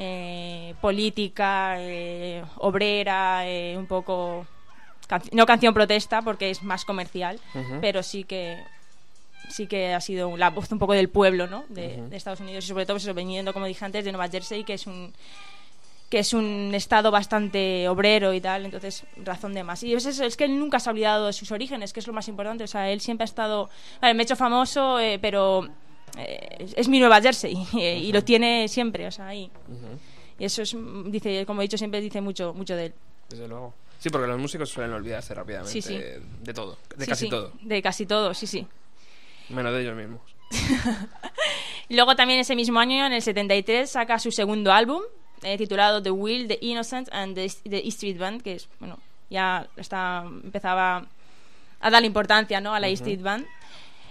[0.00, 4.46] eh, política, eh, obrera, eh, un poco...
[5.32, 7.40] no canción protesta porque es más comercial,
[7.80, 8.62] pero sí que
[9.50, 11.64] sí que ha sido la voz un poco del pueblo, ¿no?
[11.68, 14.62] De, de Estados Unidos y sobre todo pues, viniendo, como dije antes, de Nueva Jersey,
[14.62, 15.12] que es un
[16.08, 19.82] que es un estado bastante obrero y tal, entonces razón de más.
[19.82, 22.06] Y es eso, es que él nunca se ha olvidado de sus orígenes, que es
[22.06, 22.64] lo más importante.
[22.64, 23.68] O sea, él siempre ha estado.
[24.00, 25.68] Vale, me he hecho famoso, eh, pero
[26.16, 29.50] eh, es- mi Nueva Jersey y, y lo tiene siempre, o sea, ahí.
[30.38, 32.94] Y eso es, mm, dice, como he dicho, siempre dice mucho, mucho de él.
[33.28, 33.74] Desde luego.
[33.98, 35.98] Sí, porque los músicos suelen olvidarse rápidamente Sí, sí.
[35.98, 38.66] de todo, de Sí, casi todo, De casi todo, sí, sí.
[39.48, 40.20] menos de ellos mismos.
[41.88, 45.02] Luego también ese mismo año, en el 73, saca su segundo álbum,
[45.42, 48.98] eh, titulado The Will, The Innocent and The, the Street Band, que es, bueno,
[49.30, 51.06] ya está, empezaba
[51.80, 52.74] a darle importancia ¿no?
[52.74, 53.46] a la E Street Band.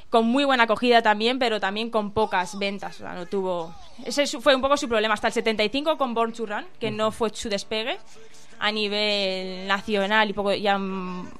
[0.09, 2.95] Con muy buena acogida también, pero también con pocas ventas.
[2.95, 3.75] O sea, no tuvo...
[4.05, 5.13] Ese fue un poco su problema.
[5.13, 7.97] Hasta el 75 con Born to Run, que no fue su despegue
[8.59, 10.79] a nivel nacional y poco, ya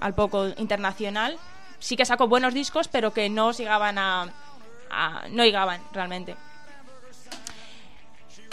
[0.02, 1.38] al poco internacional.
[1.80, 4.24] Sí que sacó buenos discos, pero que no llegaban a,
[4.92, 6.36] a- no llegaban realmente.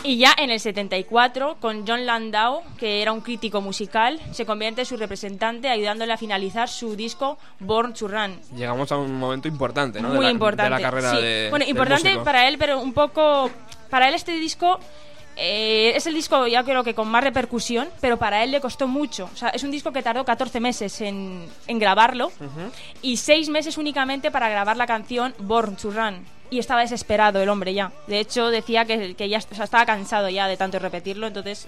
[0.05, 4.83] Y ya en el 74, con John Landau, que era un crítico musical, se convierte
[4.83, 8.39] en su representante, ayudándole a finalizar su disco Born to Run.
[8.55, 10.09] Llegamos a un momento importante, ¿no?
[10.09, 10.75] Muy de la, importante.
[10.75, 11.23] De la carrera sí.
[11.23, 11.47] de.
[11.49, 13.51] bueno, importante para él, pero un poco.
[13.89, 14.79] Para él, este disco.
[15.37, 18.87] eh, es el disco, ya creo que con más repercusión, pero para él le costó
[18.87, 19.31] mucho.
[19.33, 22.31] O sea, es un disco que tardó 14 meses en, en grabarlo
[23.01, 26.27] y 6 meses únicamente para grabar la canción Born to Run.
[26.55, 27.91] Y estaba desesperado el hombre ya.
[28.07, 31.67] De hecho, decía que, que ya o sea, estaba cansado ya de tanto repetirlo, entonces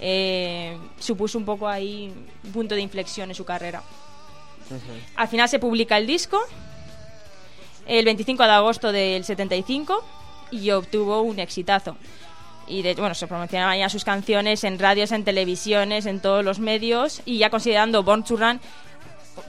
[0.00, 2.12] eh, supuso un poco ahí
[2.44, 3.82] un punto de inflexión en su carrera.
[5.16, 6.38] Al final se publica el disco
[7.86, 10.04] el 25 de agosto del 75
[10.50, 11.96] y obtuvo un exitazo.
[12.66, 16.58] Y de, bueno, se promocionaban ya sus canciones en radios, en televisiones, en todos los
[16.58, 18.60] medios y ya considerando Born to Run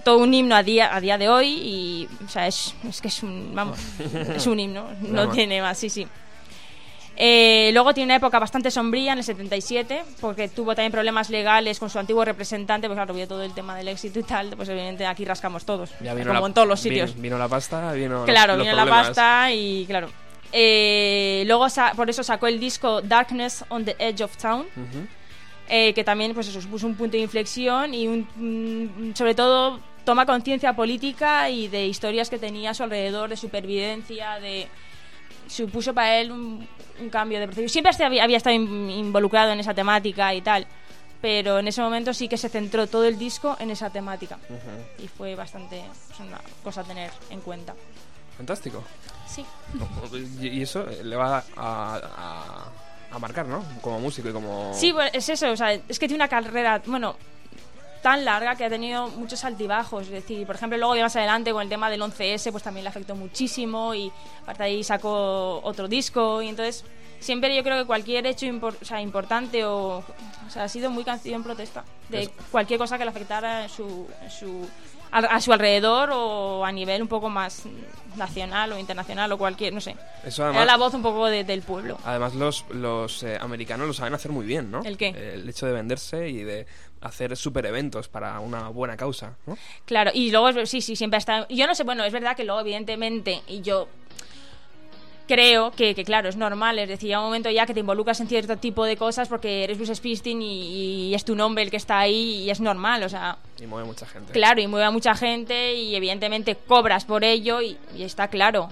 [0.03, 3.07] todo un himno a día, a día de hoy y o sea, es, es que
[3.09, 3.79] es un, vamos,
[4.35, 6.07] es un himno, no tiene más, sí, sí.
[7.21, 11.77] Eh, luego tiene una época bastante sombría en el 77, porque tuvo también problemas legales
[11.77, 14.69] con su antiguo representante, pues claro, vio todo el tema del éxito y tal, pues
[14.69, 17.21] evidentemente aquí rascamos todos, Ya vino como la- en todos los vino- sitios.
[17.21, 18.23] Vino, la pasta, vino.
[18.23, 20.09] Claro, los vino la pasta y claro.
[20.53, 24.65] Eh, luego sa- por eso sacó el disco Darkness on the Edge of Town.
[25.69, 29.79] Eh, que también pues eso supuso un punto de inflexión y un, mm, sobre todo
[30.05, 34.67] toma conciencia política y de historias que tenía a su alrededor de supervivencia, de
[35.47, 36.67] supuso para él un,
[36.99, 37.69] un cambio de percepción.
[37.69, 40.65] Siempre había, había estado in- involucrado en esa temática y tal,
[41.21, 44.39] pero en ese momento sí que se centró todo el disco en esa temática
[45.03, 47.75] y fue bastante pues, una cosa a tener en cuenta.
[48.37, 48.83] Fantástico.
[49.27, 49.45] Sí.
[50.41, 52.71] Y y eso le va a, a-
[53.11, 53.63] a marcar, ¿no?
[53.81, 54.71] Como músico y como.
[54.73, 57.15] Sí, pues es eso, o sea, es que tiene una carrera, bueno,
[58.01, 60.03] tan larga que ha tenido muchos altibajos.
[60.03, 62.83] Es decir, por ejemplo, luego ya más adelante con el tema del 11S, pues también
[62.83, 64.11] le afectó muchísimo y
[64.43, 66.85] aparte de ahí sacó otro disco y entonces
[67.19, 70.89] siempre yo creo que cualquier hecho impor- o sea, importante o, o sea, ha sido
[70.89, 74.65] muy canción protesta de Es- cualquier cosa que le afectara en su, en su,
[75.11, 77.63] a, a su alrededor o a nivel un poco más
[78.15, 79.95] nacional o internacional o cualquier, no sé.
[80.25, 80.67] Eso Era además.
[80.67, 81.97] la voz un poco de- del pueblo.
[82.03, 84.81] Además, los, los eh, americanos lo saben hacer muy bien, ¿no?
[84.83, 85.09] ¿El qué?
[85.09, 86.65] El hecho de venderse y de
[87.01, 89.57] hacer super eventos para una buena causa, ¿no?
[89.85, 91.47] Claro, y luego, sí, sí, siempre está...
[91.49, 93.87] Yo no sé, bueno, es verdad que luego, evidentemente, y yo
[95.29, 98.19] creo que, que, claro, es normal, es decir, llega un momento ya que te involucras
[98.19, 101.69] en cierto tipo de cosas porque eres Bruce Springsteen y, y es tu nombre el
[101.69, 104.33] que está ahí y es normal, o sea, Y mueve mucha gente.
[104.33, 108.69] claro, y mueve a mucha gente y evidentemente cobras por ello y, y está claro,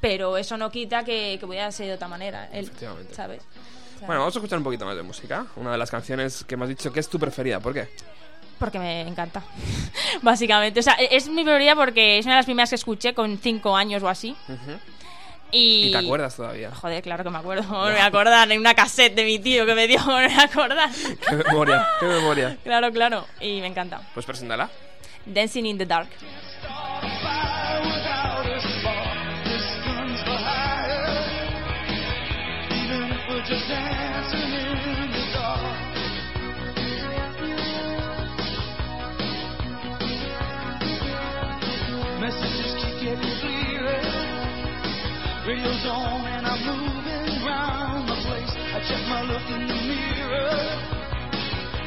[0.00, 3.14] pero eso no quita que, que pudiera ser de otra manera, él, Efectivamente.
[3.14, 3.42] ¿sabes?
[3.94, 5.46] O sea, Bueno, vamos a escuchar un poquito más de música.
[5.54, 7.60] Una de las canciones que me has dicho que es tu preferida.
[7.60, 7.86] ¿Por qué?
[8.58, 9.42] Porque me encanta,
[10.22, 10.80] básicamente.
[10.80, 13.76] O sea, es mi prioridad porque es una de las primeras que escuché con cinco
[13.76, 14.34] años o así.
[15.52, 16.70] Y, Y te acuerdas todavía.
[16.74, 17.62] Joder, claro que me acuerdo.
[17.84, 20.34] Me voy a acordar en una cassette de mi tío que me dio, me voy
[20.34, 20.90] a acordar.
[21.28, 22.56] Qué memoria, qué memoria.
[22.62, 23.26] Claro, claro.
[23.40, 24.00] Y me encanta.
[24.14, 24.70] Pues preséntala.
[25.26, 26.08] Dancing in the Dark.
[33.50, 33.79] fire
[45.70, 48.50] Radio's on and I'm moving around the place.
[48.74, 50.66] I check my look in the mirror.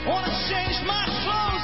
[0.07, 1.62] Wanna change my clothes,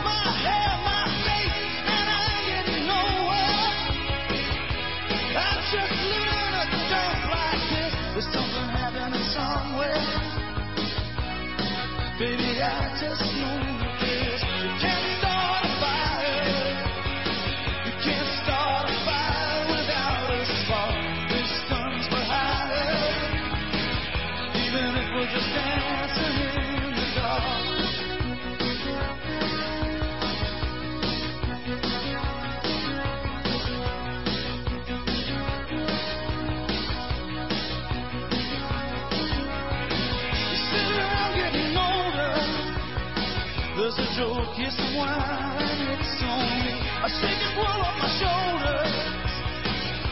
[44.60, 46.76] kiss and wine, it's on me.
[46.84, 48.96] I shake it well off my shoulders.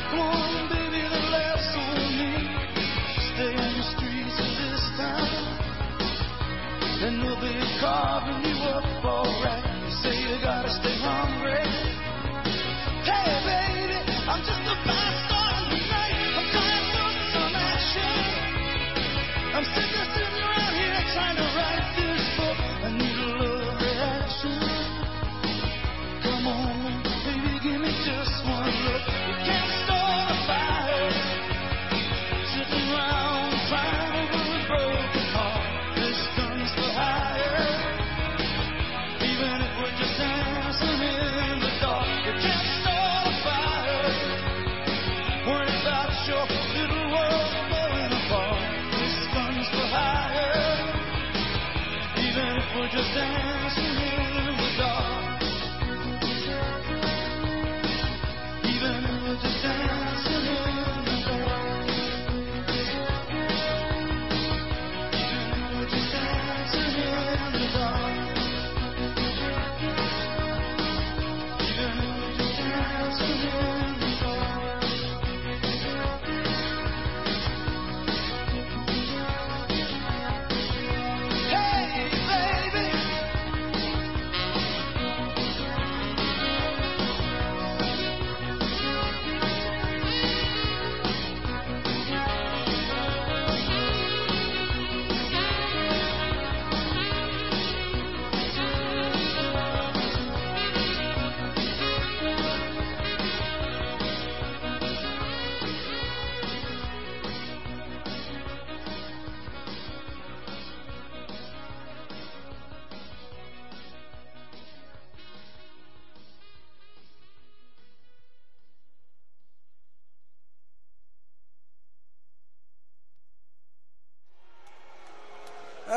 [0.08, 2.32] Come on, baby, the laughs on me.
[3.28, 4.84] Stay the streets this
[7.04, 9.68] and they'll be carving you up alright.
[10.00, 11.68] Say you gotta stay hungry.
[13.04, 14.00] Hey, baby,
[14.32, 14.78] I'm just a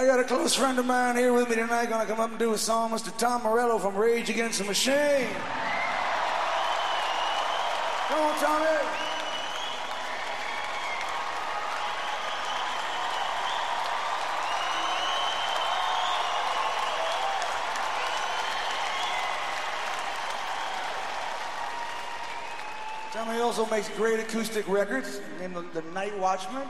[0.00, 2.38] I got a close friend of mine here with me tonight, gonna come up and
[2.38, 3.14] do a song, Mr.
[3.18, 5.28] Tom Morello from Rage Against the Machine.
[8.08, 8.66] Come on, Tommy.
[23.12, 26.66] Tommy also makes great acoustic records named the, Night Watchman.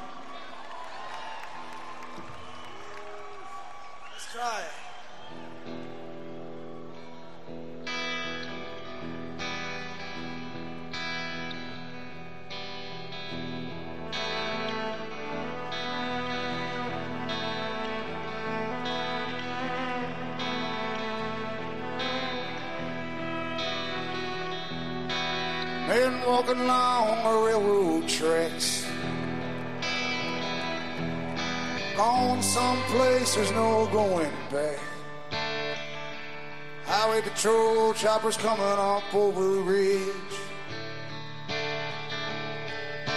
[38.21, 40.35] Choppers coming up over the ridge.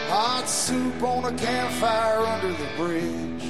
[0.07, 3.43] Hot soup on a campfire under the bridge.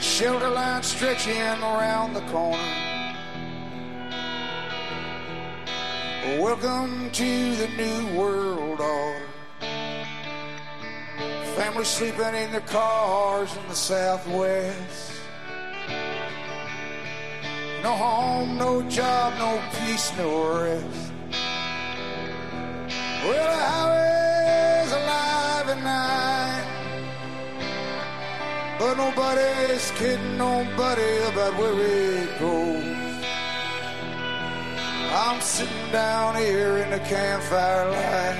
[0.00, 2.58] Shelter line stretching around the corner.
[6.38, 9.22] Welcome to the new world order.
[11.56, 15.09] Families sleeping in their cars in the southwest.
[17.90, 20.28] No home, no job, no peace, no
[20.62, 21.12] rest.
[23.24, 26.66] Well, the highway's alive at night.
[28.78, 33.24] But nobody's kidding nobody about where it goes.
[35.22, 38.38] I'm sitting down here in the campfire light.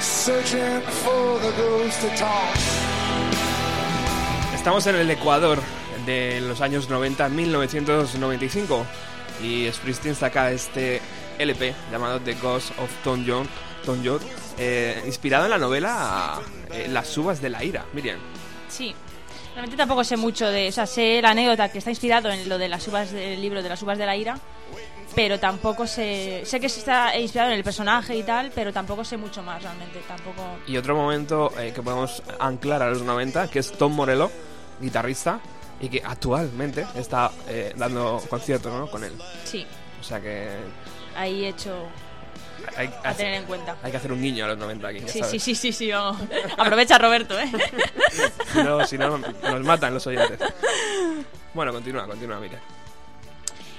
[0.00, 2.54] Searching for the ghost of Tom.
[4.52, 5.60] Estamos en el Ecuador
[6.06, 8.86] de los años 90, 1995.
[9.42, 11.00] Y Springsteen saca este
[11.38, 13.48] LP llamado The Ghost of Tom John,
[13.84, 14.22] Tom Joad,
[14.58, 16.40] eh, inspirado en la novela
[16.70, 17.84] eh, Las uvas de la ira.
[17.92, 18.18] Miriam.
[18.68, 18.94] Sí.
[19.54, 20.68] Realmente tampoco sé mucho de...
[20.68, 23.62] O sea, sé la anécdota que está inspirado en lo de las uvas del libro
[23.62, 24.36] de las uvas de la ira,
[25.14, 26.42] pero tampoco sé...
[26.44, 30.00] Sé que está inspirado en el personaje y tal, pero tampoco sé mucho más realmente.
[30.08, 30.42] Tampoco...
[30.66, 34.30] Y otro momento eh, que podemos anclar a los 90, que es Tom Morello,
[34.80, 35.38] guitarrista,
[35.80, 38.90] y que actualmente está eh, dando conciertos ¿no?
[38.90, 39.12] con él.
[39.44, 39.66] Sí.
[40.00, 40.48] O sea que
[41.16, 41.86] Ahí he hecho
[42.76, 43.76] Hay, a tener en cuenta.
[43.82, 45.30] hay que hacer un guiño a los 90 aquí, ya Sí, sabes.
[45.30, 46.20] sí, sí, sí, sí, vamos.
[46.58, 47.50] Aprovecha Roberto, ¿eh?
[48.64, 50.38] No, si no, nos matan los oyentes.
[51.52, 52.60] Bueno, continúa, continúa, Miriam.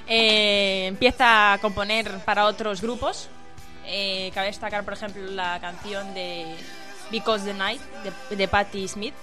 [0.07, 3.29] Eh, empieza a componer para otros grupos.
[3.87, 6.55] Eh, cabe destacar, por ejemplo, la canción de
[7.11, 7.79] Because the Night
[8.29, 9.13] de, de Patti Smith,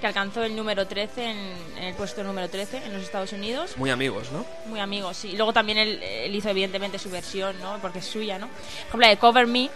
[0.00, 1.36] que alcanzó el número 13 en,
[1.78, 3.76] en el puesto número 13 en los Estados Unidos.
[3.76, 4.46] Muy amigos, ¿no?
[4.66, 5.30] Muy amigos, sí.
[5.30, 7.78] Y luego también él, él hizo, evidentemente, su versión, ¿no?
[7.82, 8.46] Porque es suya, ¿no?
[8.46, 9.68] Por ejemplo, la de Cover Me,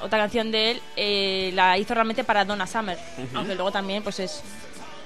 [0.00, 2.98] otra canción de él, eh, la hizo realmente para Donna Summer.
[3.34, 4.42] Aunque luego también, pues es.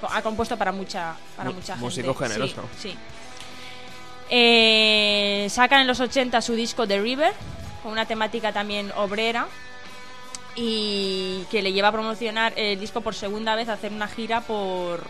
[0.09, 1.85] Ha compuesto para mucha, para Mu- mucha gente.
[1.85, 2.63] músico Sí, generoso.
[2.81, 2.95] Sí.
[4.29, 7.33] Eh, sacan en los 80 su disco The River,
[7.83, 9.47] con una temática también obrera.
[10.55, 14.41] Y que le lleva a promocionar el disco por segunda vez, a hacer una gira
[14.41, 15.03] por,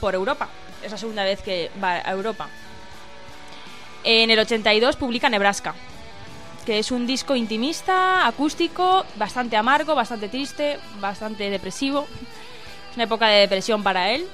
[0.00, 0.48] por Europa.
[0.82, 2.48] Es la segunda vez que va a Europa.
[4.04, 5.74] En el 82 publica Nebraska,
[6.66, 12.06] que es un disco intimista, acústico, bastante amargo, bastante triste, bastante depresivo.
[12.90, 14.26] Es una época de depresión para él.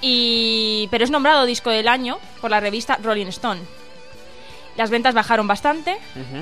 [0.00, 0.88] Y...
[0.90, 3.60] Pero es nombrado disco del año por la revista Rolling Stone.
[4.76, 5.96] Las ventas bajaron bastante,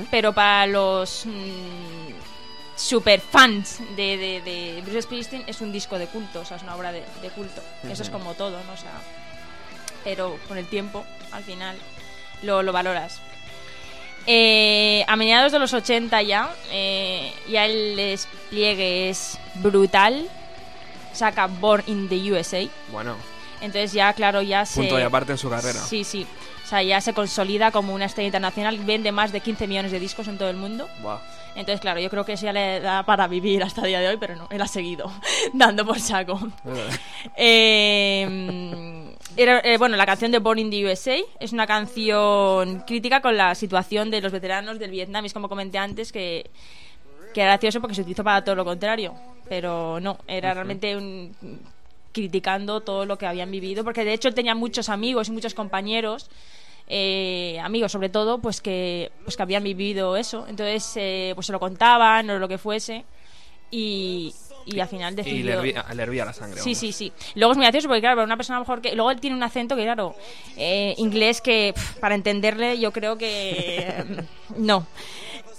[0.09, 2.02] pero para los mm,
[2.75, 6.63] super fans de, de- de Bruce Springsteen es un disco de culto, o sea, es
[6.63, 7.61] una obra de, de culto.
[7.89, 8.73] Eso es como todo, ¿no?
[8.73, 8.91] O sea,
[10.03, 11.77] pero con el tiempo, al final,
[12.41, 13.19] lo, lo valoras.
[14.25, 20.27] Eh, a mediados de los 80 ya, eh, ya el despliegue es brutal.
[21.13, 22.65] Saca Born in the USA.
[22.91, 23.15] Bueno,
[23.61, 24.79] Entonces ya, claro, ya se...
[24.79, 25.79] punto y aparte en su carrera.
[25.79, 26.25] Sí, sí.
[26.73, 28.77] Sea, ya se consolida como una estrella internacional.
[28.79, 30.87] Vende más de 15 millones de discos en todo el mundo.
[31.55, 34.07] Entonces, claro, yo creo que eso ya le da para vivir hasta el día de
[34.07, 35.11] hoy, pero no, él ha seguido
[35.53, 36.39] dando por saco.
[37.35, 43.21] Eh, era- eh, bueno, la canción de Born in the USA es una canción crítica
[43.21, 45.25] con la situación de los veteranos del Vietnam.
[45.25, 46.49] Es como comenté antes que,
[47.35, 49.13] que era gracioso porque se utilizó para todo lo contrario.
[49.47, 51.35] Pero no, era realmente un,
[52.11, 53.83] criticando todo lo que habían vivido.
[53.83, 56.29] Porque de hecho él tenía muchos amigos y muchos compañeros.
[56.87, 61.53] Eh, amigos sobre todo pues que pues que habían vivido eso entonces eh, pues se
[61.53, 63.05] lo contaban o lo que fuese
[63.71, 64.33] y,
[64.65, 66.61] y al final Y decidió le hervía, le hervía la sangre.
[66.61, 66.77] Sí, vamos.
[66.79, 67.11] sí, sí.
[67.35, 68.95] Luego es muy gracioso porque, claro, para una persona a lo mejor que.
[68.95, 70.15] Luego él tiene un acento que, claro,
[70.57, 74.23] eh, inglés que para entenderle yo creo que.
[74.57, 74.85] no.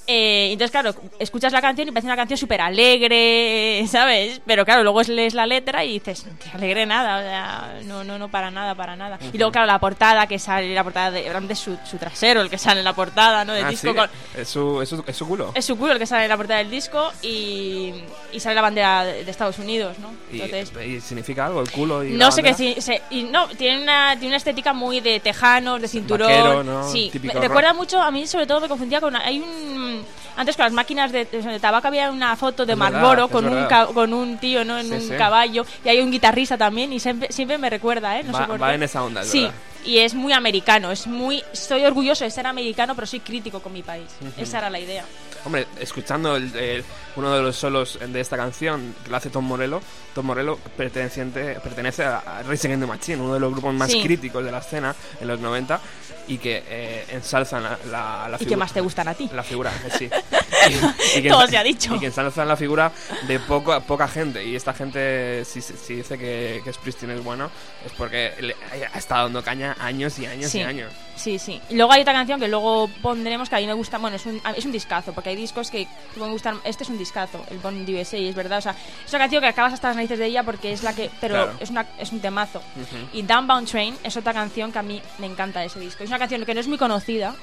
[0.06, 4.40] Eh, entonces, claro, escuchas la canción y parece una canción súper alegre, ¿sabes?
[4.46, 8.28] Pero claro, luego lees la letra y dices, alegre nada, o sea, no, no, no,
[8.28, 9.18] para nada, para nada.
[9.32, 12.50] Y luego, claro, la portada que sale, la portada de, es su, su trasero el
[12.50, 13.52] que sale en la portada, ¿no?
[13.52, 13.94] Del Ah, disco ¿sí?
[13.94, 15.52] con, es, su, es, su, es su culo.
[15.54, 17.94] es su culo el que sale en la portada del disco y,
[18.32, 20.12] y sale la bandera de, de Estados Unidos, ¿no?
[20.30, 22.54] Y, Entonces, y significa algo el culo y no la sé qué
[23.10, 26.90] y no tiene una tiene una estética muy de tejanos de cinturón vaquero, ¿no?
[26.90, 29.93] sí Típico me recuerda mucho a mí sobre todo me confundía con hay un
[30.36, 33.64] antes con las máquinas de, de tabaco había una foto de Es Marlboro con un
[33.66, 35.14] ca- con un tío no en Sí, un sí.
[35.16, 38.44] caballo y hay un guitarrista también y siempre siempre me recuerda eh no Va- sé
[38.46, 38.74] por va qué.
[38.74, 39.54] en esa onda, es sí verdad.
[39.84, 43.72] Y es muy americano es muy estoy orgulloso de ser americano pero soy crítico con
[43.72, 44.06] mi país
[44.36, 45.04] esa era la idea
[45.46, 46.82] Hombre, escuchando el- el-
[47.16, 49.82] uno de los solos de esta canción que lo hace Tom Morello,
[50.14, 54.02] Tom Morello perteneciente, pertenece a, Rage Against the Machine, uno de los grupos más Sí.
[54.02, 55.78] críticos de la escena en los 90
[56.28, 59.28] y que eh, ensalzan la, la, la y que figura- más te gustan a ti
[59.34, 60.08] La figura, sí.
[60.70, 61.94] Y, y que Todo se ha dicho.
[61.94, 62.90] Y que ensalzan la figura
[63.28, 64.42] de poco, poca gente.
[64.42, 67.50] Y esta gente, si, si dice que, que Springsteen es bueno,
[67.84, 68.56] es porque le-
[68.90, 70.58] ha estado dando caña años y años Sí.
[70.58, 70.92] y años.
[71.16, 71.60] Sí, sí.
[71.70, 74.26] Y luego hay otra canción que luego pondremos que a mí me gusta, bueno, es
[74.26, 77.60] un, es un discazo, porque hay discos que me gustan, este es un discazo, el
[77.86, 80.26] the USA, es verdad, o sea, es una canción que acabas hasta las narices de
[80.26, 81.52] ella porque es la que, pero Claro.
[81.60, 82.62] es, una, es un temazo.
[83.12, 86.02] Y Downbound Train es otra canción que a mí me encanta de ese disco.
[86.02, 87.34] Es una canción que no es muy conocida,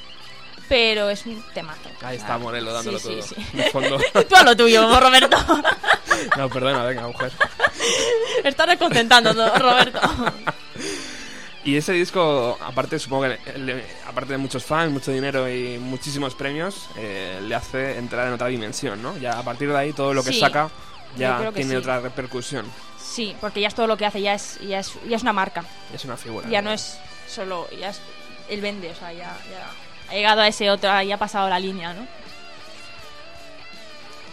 [0.67, 1.89] pero es un temazo.
[2.01, 3.21] Ahí está Morello dándolo sí, todo.
[3.21, 3.69] sí, De sí.
[3.71, 3.97] fondo.
[4.29, 5.37] Tú a lo tuyo, Roberto.
[6.37, 7.31] No, perdona, venga, mujer.
[8.43, 9.99] Estás descontentando, ¿no, Roberto.
[11.63, 16.33] Y ese disco, aparte supongo que le- aparte de muchos fans, mucho dinero y muchísimos
[16.33, 19.15] premios, eh, le hace entrar en otra dimensión, ¿no?
[19.17, 20.69] Ya a partir de ahí todo lo que Sí, saca
[21.15, 21.75] ya tiene sí.
[21.75, 22.65] otra repercusión.
[22.99, 25.33] Sí, porque ya es todo lo que hace, ya es, ya es, ya es una
[25.33, 25.63] marca.
[25.93, 26.49] Es una figura.
[26.49, 26.97] ya no es
[27.27, 28.01] solo ya es
[28.49, 29.69] él vende o sea ya, ya
[30.09, 32.05] ha llegado a ese otro ya ha pasado la línea no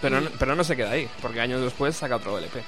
[0.01, 2.63] Pero, no- pero no se queda ahí, porque años después saca otro LP.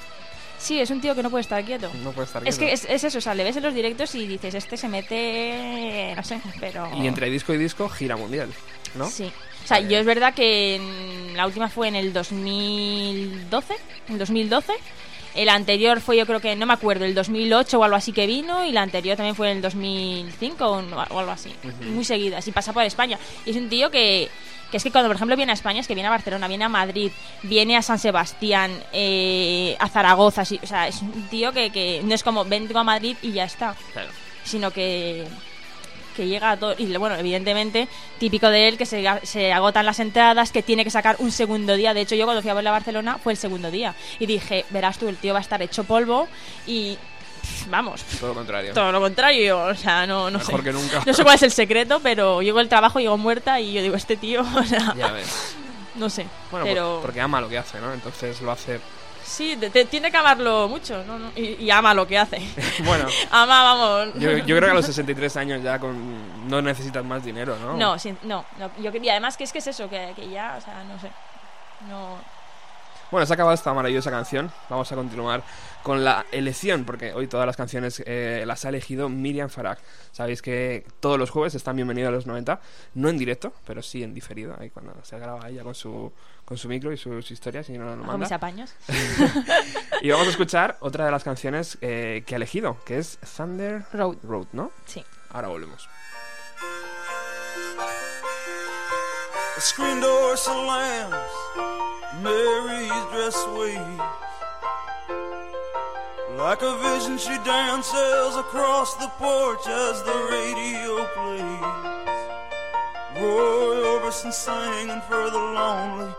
[0.61, 2.83] Sí es un tío que no puede estar quieto No puede estar es que quieto.
[2.85, 6.13] es, es eso o sea le ves en los directos y dices este se mete
[6.15, 8.49] no sé pero Y entre disco y disco, gira mundial,
[8.95, 9.09] ¿no?
[9.09, 9.31] sí
[9.63, 13.73] o sea yo es verdad que en- la última fue en el 2012
[14.07, 14.73] en el 2012
[15.35, 18.27] El anterior fue, yo creo que, no me acuerdo, el 2008 o algo así que
[18.27, 21.53] vino, y la anterior también fue en el 2005 o no- o algo así.
[21.93, 23.17] Muy seguidas, y pasa por España.
[23.45, 24.29] Y es un tío que,
[24.69, 26.65] que es que cuando, por ejemplo, viene a España, es que viene a Barcelona, viene
[26.65, 27.11] a Madrid,
[27.43, 32.01] viene a San Sebastián, eh, a Zaragoza, así, o sea, es un tío que, que
[32.03, 34.09] no es como vengo a Madrid y ya está, Claro.
[34.43, 35.27] sino que
[36.11, 36.75] que llega a todo.
[36.77, 37.87] Y bueno, evidentemente,
[38.19, 41.75] típico de él que se, se agotan las entradas, que tiene que sacar un segundo
[41.75, 41.93] día.
[41.93, 43.95] De hecho, yo cuando fui a verla a Barcelona fue el segundo día.
[44.19, 46.27] Y dije, verás tú, el tío va a estar hecho polvo
[46.67, 46.95] y.
[47.41, 48.73] pff, Vamos, Todo lo contrario.
[48.73, 50.63] todo lo contrario, o sea, no, no Mejor sé.
[50.63, 51.01] que nunca.
[51.05, 53.95] No sé cuál es el secreto, pero llego el trabajo, llego muerta y yo digo,
[53.95, 55.55] este tío, o sea, Ya ves.
[55.95, 56.25] no sé.
[56.51, 57.93] Bueno, pero por- porque ama lo que hace, ¿no?
[57.93, 58.79] Entonces lo hace.
[59.23, 61.17] Sí, te- te- tiene que amarlo mucho, ¿no?
[61.19, 62.37] no, Y, y ama lo que hace.
[62.85, 64.13] Bueno, ama, vamos.
[64.15, 67.75] yo, yo creo que a los 63 años ya con no necesitas más dinero, ¿no?
[67.77, 70.55] No, sí, no, no, yo, y además que es que es eso, que, que ya,
[70.57, 71.09] o sea, no sé.
[71.89, 72.17] No,
[73.09, 74.51] Bueno, se ha acabado esta maravillosa canción.
[74.69, 75.43] Vamos a continuar
[75.83, 79.79] con la elección, porque hoy todas las canciones eh, las ha elegido Miriam Farag.
[80.11, 82.59] Sabéis que todos los jueves están bienvenidos a los 90,
[82.95, 86.13] no en directo, pero sí en diferido, ahí cuando se graba ella con su,
[86.51, 88.35] con su micro y sus historias y no lo con mis manda.
[88.35, 88.73] apaños.
[90.01, 93.85] Y vamos a escuchar otra de las canciones eh, que ha elegido, que es Thunder
[93.93, 94.17] Road.
[94.21, 94.69] Road, ¿no?
[94.85, 95.05] Sí.
[95.29, 95.87] Ahora volvemos.
[99.55, 101.15] The screen door slams,
[102.21, 104.01] Mary's dress waves.
[106.37, 112.01] Like a vision, she dances across the porch as the radio plays.
[113.21, 116.11] Roy Orbison singing for the lonely.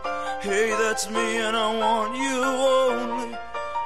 [0.43, 3.37] Hey, that's me, and I want you only.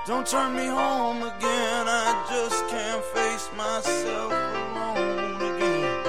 [0.08, 6.04] Don't turn me home again, I just can't face myself alone again.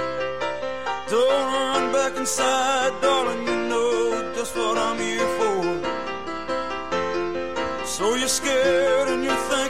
[1.10, 3.46] Don't run back inside, darling.
[3.46, 5.58] You know just what I'm here for.
[7.84, 9.67] So you're scared and you're thinking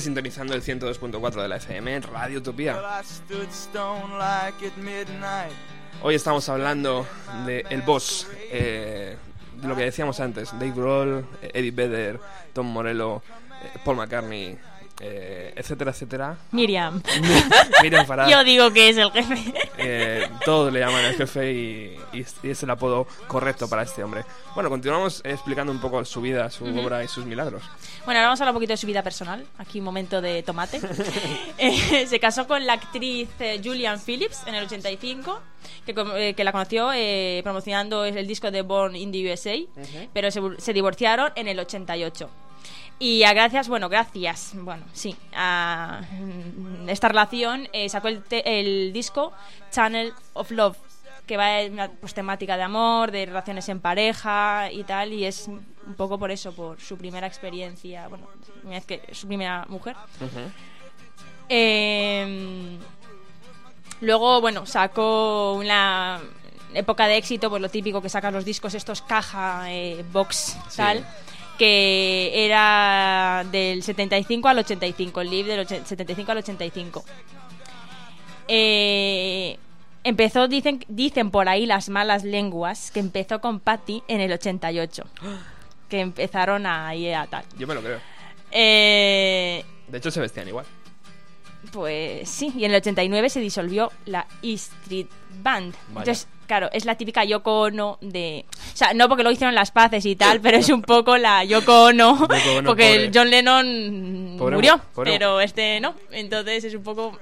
[0.00, 2.80] Sigue sintonizando el 102.4 de la FM, Radio Utopía.
[6.02, 7.06] Hoy estamos hablando
[7.44, 9.18] de El Boss, eh,
[9.60, 12.18] de lo que decíamos antes, Dave Grohl, Eddie Vedder,
[12.54, 13.22] Tom Morello,
[13.62, 14.56] eh, Paul McCartney,
[15.00, 16.36] eh, etcétera, etcétera.
[16.52, 17.02] Miriam.
[17.82, 18.28] Miriam Farah.
[18.30, 19.54] Yo digo que es el jefe.
[19.78, 23.82] Eh, todos le llaman el jefe y, y es- y es el apodo correcto para
[23.82, 24.24] este hombre.
[24.54, 27.62] Bueno, continuamos explicando un poco su vida, su obra y sus milagros.
[28.04, 29.46] Bueno, ahora vamos a hablar un poquito de su vida personal.
[29.58, 30.80] Aquí un momento de tomate.
[31.58, 35.40] Eh, se casó con la actriz eh, Julian Phillips en el 85,
[35.84, 39.56] que, que la conoció eh, promocionando el disco de Born in the USA,
[40.14, 42.30] pero se, se divorciaron en el 88.
[43.02, 48.60] Y a gracias, bueno, gracias, bueno, sí, a mm, esta relación eh, sacó el, te-
[48.60, 49.32] el disco
[49.70, 50.76] Channel of Love,
[51.26, 55.24] que va en una pues, temática de amor, de relaciones en pareja y tal, y
[55.24, 58.26] es un poco por eso, por su primera experiencia, bueno,
[58.64, 59.96] vez que su primera mujer.
[61.48, 62.78] Eh,
[64.02, 66.20] luego, bueno, sacó una
[66.74, 71.06] época de éxito, pues lo típico que sacan los discos, estos caja, eh, box, tal,
[71.60, 77.04] que era del 75 al 85, el live del och- 75 al 85.
[78.48, 79.58] Eh,
[80.02, 85.04] empezó, dicen, dicen por ahí las malas lenguas, que empezó con Patty en el 88.
[85.90, 87.44] Que empezaron ahí a tal.
[87.58, 87.98] Yo me lo creo.
[88.52, 90.64] Eh, De hecho, se vestían igual.
[91.72, 95.06] Pues sí, y en el 89 se disolvió la E Street
[95.42, 95.74] Band.
[95.88, 96.00] Vaya.
[96.00, 98.44] Entonces, claro, es la típica Yoko Ono de...
[98.72, 101.44] O sea, no porque lo hicieron las paces y tal, pero es un poco la
[101.44, 103.04] Yoko Ono, Yoko Ono, porque pobre.
[103.04, 105.94] el John Lennon Pobre murió, pobre pero este no.
[106.10, 107.18] Entonces es un poco...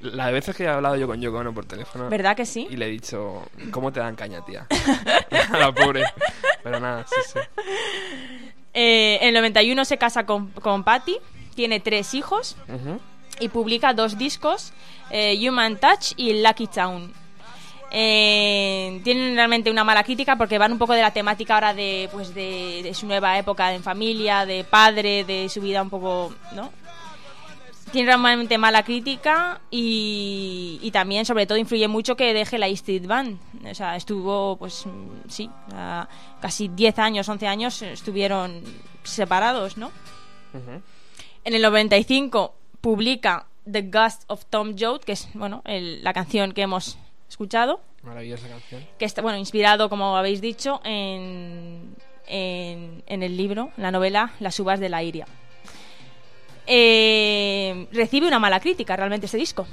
[0.00, 2.08] La de veces que he hablado yo con Yoko Ono por teléfono.
[2.08, 2.66] ¿Verdad que sí?
[2.70, 4.66] Y le he dicho, ¿cómo te dan caña, tía?
[5.52, 6.04] A la pobre.
[6.62, 7.38] Pero nada, sí, sí.
[8.72, 11.18] Eh, en el 91 se casa con, con Patty,
[11.54, 12.56] tiene tres hijos.
[13.40, 14.72] Y publica dos discos,
[15.10, 17.12] eh, Human Touch y Lucky Town.
[17.92, 22.08] Eh, tienen realmente una mala crítica porque van un poco de la temática ahora de,
[22.12, 26.32] pues de, de su nueva época en familia, de padre, de su vida un poco,
[26.54, 26.70] ¿no?
[27.90, 32.72] Tiene realmente mala crítica y, y también, sobre todo, influye mucho que deje la E
[32.72, 33.40] Street Band.
[33.68, 35.50] O sea, estuvo, pues, mm, sí,
[36.40, 38.62] casi 10 años, 11 años estuvieron
[39.02, 39.88] separados, ¿no?
[40.54, 40.80] Ujú.
[41.42, 46.52] En el 95 publica The Ghost of Tom Joad, que es bueno el- la canción
[46.52, 48.86] que hemos escuchado, Maravillosa canción.
[48.98, 51.94] que está bueno inspirado, como habéis dicho, en,
[52.26, 55.26] en, en el libro, la novela Las uvas de la Iria.
[56.66, 59.66] Eh, recibe una mala crítica realmente este disco.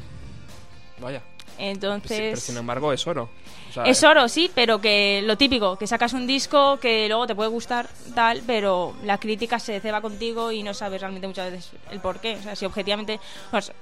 [0.99, 1.21] Vaya.
[1.57, 2.17] Entonces...
[2.19, 3.29] Pero sin embargo es oro.
[3.69, 7.27] O sea, Es oro, sí, pero que lo típico, que sacas un disco que luego
[7.27, 11.51] te puede gustar, tal, pero la crítica se ceba contigo y no sabes realmente muchas
[11.51, 12.35] veces el por qué.
[12.35, 13.19] O sea, si objetivamente,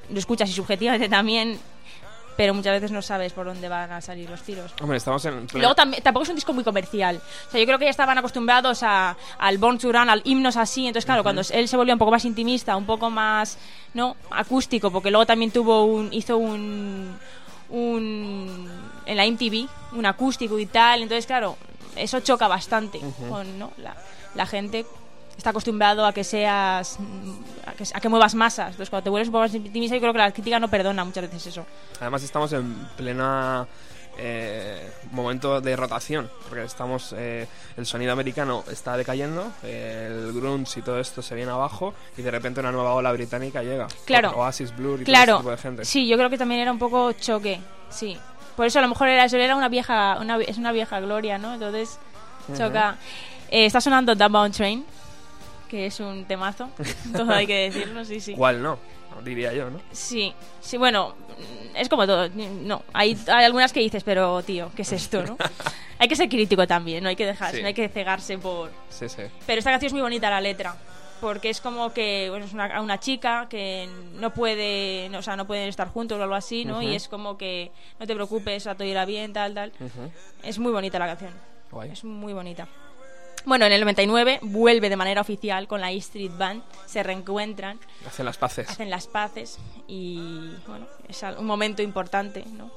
[0.10, 1.60] lo escuchas y subjetivamente también,
[2.38, 4.74] pero muchas veces no sabes por dónde van a salir los tiros.
[4.82, 5.44] Hombre, estamos en...
[5.44, 7.22] Y plena- luego tampoco es un disco muy comercial.
[7.48, 10.58] O sea, yo creo que ya estaban acostumbrados a, al Born to Run, al himnos
[10.58, 10.86] así.
[10.86, 13.58] Entonces, claro, cuando él se volvió un poco más intimista, un poco más,
[13.94, 14.18] ¿no?
[14.32, 17.18] Acústico, porque luego también tuvo un, hizo un,
[17.70, 18.70] un,
[19.06, 21.04] en la MTV, un acústico y tal.
[21.04, 21.58] Entonces, claro,
[21.96, 23.00] eso choca bastante
[23.30, 23.72] con, ¿no?
[23.78, 23.96] La,
[24.36, 24.86] la gente
[25.38, 26.98] está acostumbrado a que seas,
[27.66, 28.72] a que, a que muevas masas.
[28.72, 31.04] Entonces, cuando te vuelves un poco más intimista, yo creo que la crítica no perdona
[31.04, 31.66] muchas veces eso.
[32.00, 33.68] Además estamos en plena
[34.18, 40.80] eh, momento de rotación, porque estamos eh, el sonido americano está decayendo, eh, el grunge
[40.80, 43.88] y todo esto se viene abajo y de repente una nueva ola británica llega.
[44.06, 44.32] Claro.
[44.32, 45.86] Oasis Blur y claro, todo este tipo de gente.
[45.86, 48.18] sí, yo creo que también era un poco choque, sí.
[48.56, 51.38] Por eso a lo mejor era eso, era una vieja, una, es una vieja gloria,
[51.38, 51.54] ¿no?
[51.56, 52.00] Entonces
[52.58, 52.98] choca.
[53.52, 54.86] Eh, está sonando Downbound Train,
[55.70, 56.70] que es un temazo,
[57.16, 58.34] todo hay que decirlo, sí, sí.
[58.34, 58.78] ¿Cuál no?
[59.24, 59.80] Diría yo, ¿no?
[59.92, 61.16] Sí, sí, bueno,
[61.74, 62.28] es como todo.
[62.36, 65.38] No, hay, hay algunas que dices, pero tío, ¿qué es esto, no?
[66.00, 67.62] hay que ser crítico también, no hay que dejarse, Sí.
[67.62, 69.22] no hay que cegarse por, Sí, sí.
[69.46, 70.76] pero esta canción es muy bonita la letra.
[71.22, 75.36] Porque es como que bueno, es una, una chica que no puede, no, o sea,
[75.36, 76.82] no pueden estar juntos o algo así, ¿no?
[76.82, 79.72] Y es como que no te preocupes, a todo irá bien, tal, tal.
[80.44, 81.34] Es muy bonita la canción.
[81.72, 81.92] Guay.
[81.92, 82.68] Es muy bonita.
[83.46, 87.80] Bueno, en el 99 vuelve de manera oficial con la E Street Band, se reencuentran,
[88.08, 88.70] Hacen las paces.
[88.70, 90.18] hacen las paces y
[90.68, 92.72] bueno, es un momento importante, ¿no?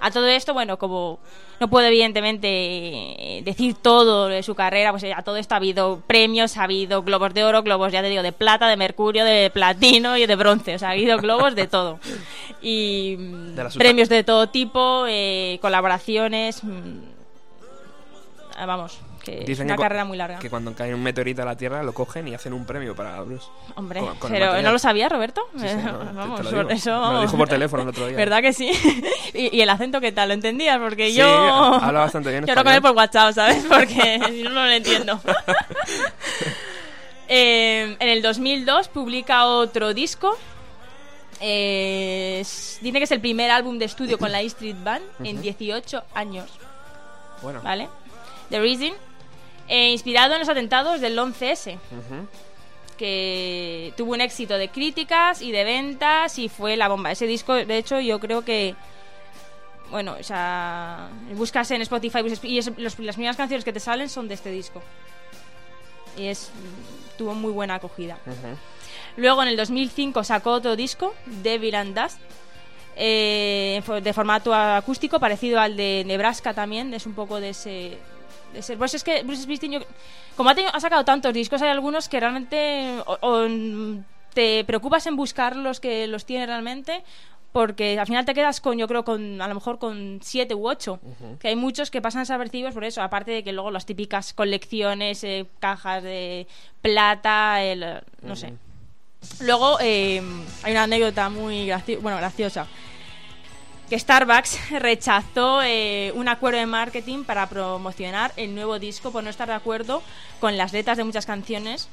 [0.00, 1.18] A todo esto, bueno, como
[1.58, 6.02] no puedo evidentemente decir todo de su carrera, pues eh, a todo esto ha habido
[6.06, 9.50] premios, ha habido globos de oro, globos, ya te digo, de plata, de mercurio, de
[9.50, 11.98] platino y de bronce, o sea, ha habido globos de todo.
[12.60, 16.98] Y mm, De premios de todo tipo, eh, colaboraciones, mm,
[18.56, 20.38] ah, vamos, que es Dicen una que carrera muy larga.
[20.38, 23.20] Que cuando cae un meteorito a la Tierra lo cogen y hacen un premio para
[23.22, 23.46] Bruce.
[23.76, 24.62] Hombre, con- con el pero.
[24.62, 25.42] ¿no lo sabías, Roberto?
[25.58, 28.06] Sí, sí, no, te- te vamos, lo eso Me lo dijo por teléfono el otro
[28.06, 28.16] día.
[28.16, 28.70] ¿Verdad que sí?
[29.34, 30.28] ¿Y, y el acento qué tal?
[30.28, 30.78] ¿Lo entendías?
[30.78, 31.26] Porque Sí, yo...
[31.26, 33.64] habla bastante bien Yo hablo con él por WhatsApp, ¿sabes?
[33.68, 35.20] Porque si no, no lo entiendo.
[37.28, 40.36] Eh, en el 2002 publica otro disco.
[41.40, 45.04] Eh, es- dice que es el primer álbum de estudio con la E Street Band
[45.24, 46.50] en 18 años.
[47.42, 47.88] Bueno, ¿Vale?
[48.50, 48.92] The Reason.
[49.70, 51.76] Eh, inspirado en los atentados del 11S.
[51.76, 52.26] ujú.
[52.98, 57.10] Que tuvo un éxito de críticas y de ventas y fue la bomba.
[57.10, 58.74] Ese disco, de hecho, yo creo que.
[59.90, 61.08] Bueno, o sea.
[61.34, 64.50] Buscas en Spotify y es- los- las primeras canciones que te salen son de este
[64.50, 64.82] disco.
[66.18, 66.50] Y es.
[67.16, 68.18] Tuvo muy buena acogida.
[69.16, 72.18] Luego en el 2005 sacó otro disco, Devil and Dust,
[72.96, 77.98] eh, de formato acústico, parecido al de Nebraska también, es un poco de ese...
[78.52, 79.80] de pues es que Bruce Springsteen, yo-
[80.36, 83.48] como ha, tenido- ha sacado tantos discos, hay algunos que realmente o- o,
[84.34, 87.02] te preocupas en buscar los que los tiene realmente,
[87.52, 90.68] porque al final te quedas con, yo creo, con a lo mejor con siete u
[90.68, 91.00] ocho.
[91.40, 95.24] Que hay muchos que pasan desapercibidos por eso, aparte de que luego las típicas colecciones,
[95.24, 96.46] eh, cajas de
[96.80, 98.52] plata, el, no sé.
[99.40, 100.22] Luego eh,
[100.62, 101.70] hay una anécdota muy
[102.00, 102.66] bueno, graciosa.
[103.90, 109.30] Que Starbucks rechazó eh, un acuerdo de marketing para promocionar el nuevo disco por no
[109.30, 110.02] estar de acuerdo
[110.38, 111.88] con las letras de muchas canciones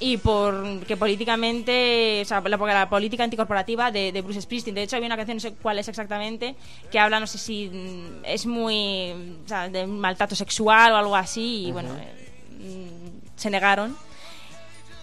[0.00, 4.74] y por que políticamente, o sea, la, porque la política anticorporativa de, de Bruce Springsteen.
[4.74, 6.56] De hecho, había una canción, no sé cuál es exactamente,
[6.90, 9.12] que habla, no sé si mm, es muy,
[9.44, 13.96] o sea, de maltrato sexual o algo así, y bueno, eh, mm, se negaron.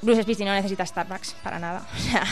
[0.02, 1.82] Bruce Springsteen no necesita Starbucks para nada.
[1.96, 2.24] O sea,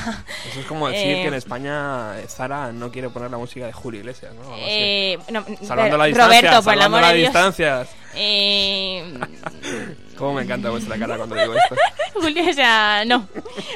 [0.50, 3.66] Eso es como decir Eh, que en España eh, Zara no quiere poner la música
[3.66, 4.42] de Julio Iglesias, ¿no?
[4.58, 7.28] Eh, no, Salvando eh, las distancias, Roberto, por el amor de Dios.
[7.34, 7.90] distancias.
[8.16, 9.20] Eh,
[10.18, 11.76] Cómo me encanta vuestra cara cuando digo esto.
[12.16, 13.28] Julio, o sea, no.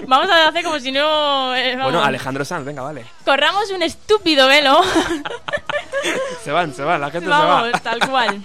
[0.08, 1.56] Vamos a hacer como si no.
[1.56, 1.76] eh.
[1.80, 3.06] Bueno, Alejandro Sanz, venga, vale.
[3.26, 4.82] Corramos un estúpido velo.
[6.44, 7.80] Se van, se van, la gente Vamos, se va.
[7.80, 8.42] tal cual.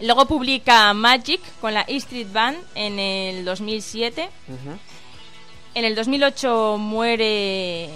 [0.00, 4.28] Luego publica Magic con la E Street Band en el 2007.
[4.48, 4.78] Ujú.
[5.74, 7.90] En el 2008 muere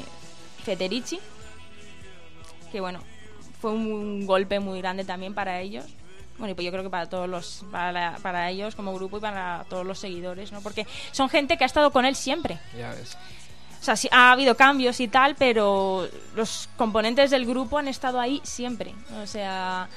[0.64, 1.18] Federici.
[2.70, 3.00] Que bueno,
[3.60, 5.84] fue un golpe muy grande también para ellos.
[6.38, 9.18] Bueno, y pues yo creo que para todos los, para, la- para ellos como grupo
[9.18, 10.60] y para todos los seguidores, ¿no?
[10.60, 12.58] Porque son gente que ha estado con él siempre.
[12.76, 13.16] Ya ves.
[13.80, 18.18] O sea, sí, ha habido cambios y tal, pero los componentes del grupo han estado
[18.18, 18.94] ahí siempre.
[19.22, 19.88] O sea,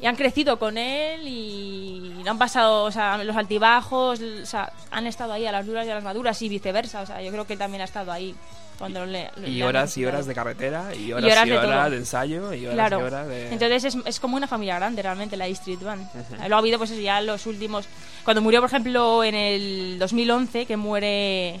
[0.00, 4.72] y han crecido con él y no han pasado, o sea, los altibajos, o sea,
[4.90, 7.00] han estado ahí a las duras y a las maduras y viceversa.
[7.00, 8.34] O sea, yo creo que él también ha estado ahí
[8.78, 11.66] cuando le, le Y horas y horas de carretera, y horas y horas horas, de
[11.68, 11.94] de, todo.
[11.94, 13.00] ensayo, y horas Claro.
[13.00, 13.52] y horas de...
[13.52, 16.06] Entonces es, es como una familia grande realmente la Street Band.
[16.40, 17.86] Luego ha habido pues eso, ya los últimos...
[18.22, 21.58] Cuando murió, por ejemplo, en el 2011, que muere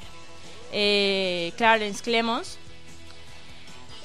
[0.72, 2.58] eh, Clarence Clemons,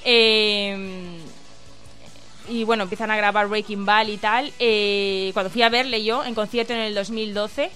[0.05, 1.19] eh,
[2.51, 4.51] y bueno, empiezan a grabar Breaking Ball y tal.
[4.59, 7.71] eh, cuando fui a verle yo en concierto en el 2012,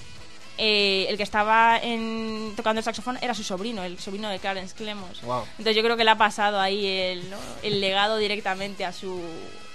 [0.58, 4.74] eh, el que estaba en- tocando el saxofón era su sobrino, el sobrino de Clarence
[4.76, 5.22] Clemons.
[5.22, 5.44] Wow.
[5.52, 7.38] Entonces yo creo que le ha pasado ahí el, ¿no?
[7.64, 9.22] el legado directamente a su...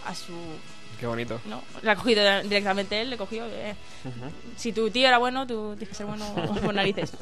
[0.06, 0.32] A su
[0.98, 1.40] Qué bonito.
[1.46, 1.62] ¿no?
[1.82, 3.44] Le ha cogido directamente él, le cogió...
[3.46, 3.74] eh,
[4.56, 6.24] Si tu tío era bueno, tú tienes que ser bueno
[6.64, 7.12] por narices.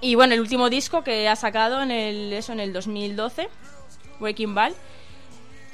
[0.00, 3.48] Y bueno, el último disco que ha sacado en el, eso, en el 2012,
[4.18, 4.74] Breaking Ball,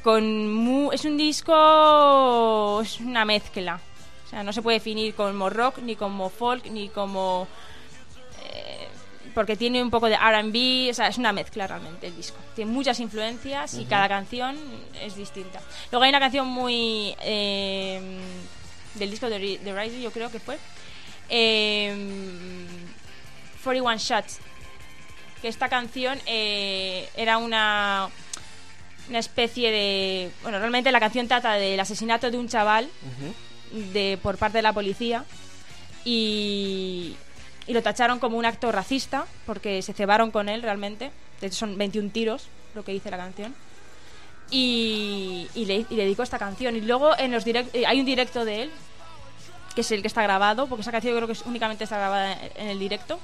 [0.03, 3.81] con mu- es un disco, es una mezcla.
[4.27, 7.49] O sea, no se puede definir como rock, ni como folk, ni como...
[8.45, 8.89] eh,
[9.35, 12.37] porque tiene un poco de R&B, o sea, es una mezcla realmente el disco.
[12.55, 14.57] Tiene muchas influencias y cada canción
[15.01, 15.61] es distinta.
[15.91, 17.15] Luego hay una canción muy...
[17.23, 18.19] eh,
[18.95, 20.59] del disco de, Ri- de Rising, yo creo que fue.
[21.29, 22.67] Eh,
[23.63, 24.41] 41 Shots.
[25.41, 28.09] Que esta canción eh, era una,
[29.09, 30.31] una especie de.
[30.43, 32.89] Bueno, realmente la canción trata del asesinato de un chaval
[33.93, 35.25] de, por parte de la policía.
[36.05, 37.17] Y,
[37.67, 41.11] y lo tacharon como un acto racista porque se cebaron con él realmente.
[41.41, 43.55] De hecho, son 21 tiros, lo que dice la canción.
[44.51, 46.77] Y, y le, y le dedico esta canción.
[46.77, 48.71] Y luego en los direct, eh, hay un directo de él,
[49.75, 51.99] que es el que está grabado, porque esa canción yo creo que es- únicamente está
[51.99, 53.19] grabada en, en el directo.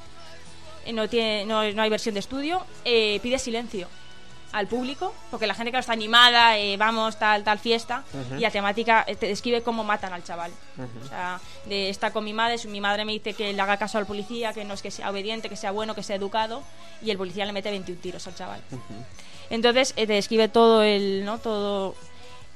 [0.85, 2.64] Eh, No, tiene, no, no hay versión de estudio.
[2.85, 3.89] Eh, pide silencio
[4.55, 8.05] al público, porque la gente que está animada, eh, vamos, tal, tal fiesta,
[8.38, 10.52] y la temática eh, te describe cómo matan al chaval.
[11.05, 13.98] O sea, de, está con mi madre, mi madre me dice que le haga caso
[13.98, 16.62] al policía, que no es que sea obediente, que sea bueno, que sea educado,
[17.02, 18.61] y el policía le mete 21 tiros al chaval.
[19.50, 21.38] Entonces eh, te describe todo el, ¿no?
[21.38, 21.96] Todo.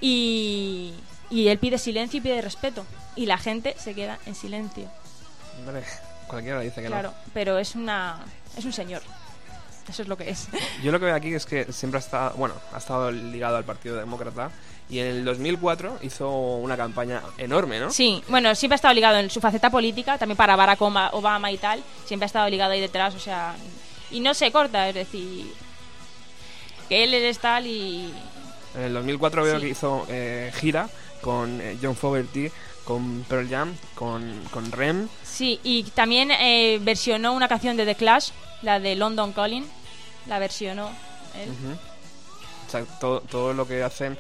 [0.01, 0.94] Y,
[1.30, 2.86] Y él pide silencio y pide respeto.
[3.16, 4.88] Y la gente se queda en silencio.
[5.59, 5.82] Hombre,
[6.28, 8.20] cualquiera dice que Claro, pero es una
[8.57, 9.03] es un señor.
[9.89, 10.49] Eso es lo que es.
[10.82, 13.64] Yo lo que veo aquí es que siempre ha estado, bueno, ha estado ligado al
[13.64, 14.51] Partido Demócrata
[14.91, 17.91] y en el 2004 hizo una campaña enorme, ¿no?
[17.91, 21.59] Sí, bueno, siempre ha estado ligado en su faceta política, también para Barack Obama y
[21.59, 23.55] tal, siempre ha estado ligado ahí detrás, o sea,
[24.11, 25.53] y no se corta, es decir,
[26.89, 28.12] que él es tal y...
[28.74, 29.61] En el 2004 veo Sí.
[29.62, 30.89] que hizo eh, gira
[31.20, 32.51] con eh, John Fogerty,
[32.89, 35.09] con Pearl Jam, con, con Rem.
[35.22, 38.30] Sí, y también eh, versionó una canción de The Clash,
[38.62, 39.66] la de London Calling,
[40.26, 40.89] la versionó
[41.36, 41.51] él.
[41.51, 41.72] Ujú.
[42.66, 44.16] O sea, todo, todo lo que hacen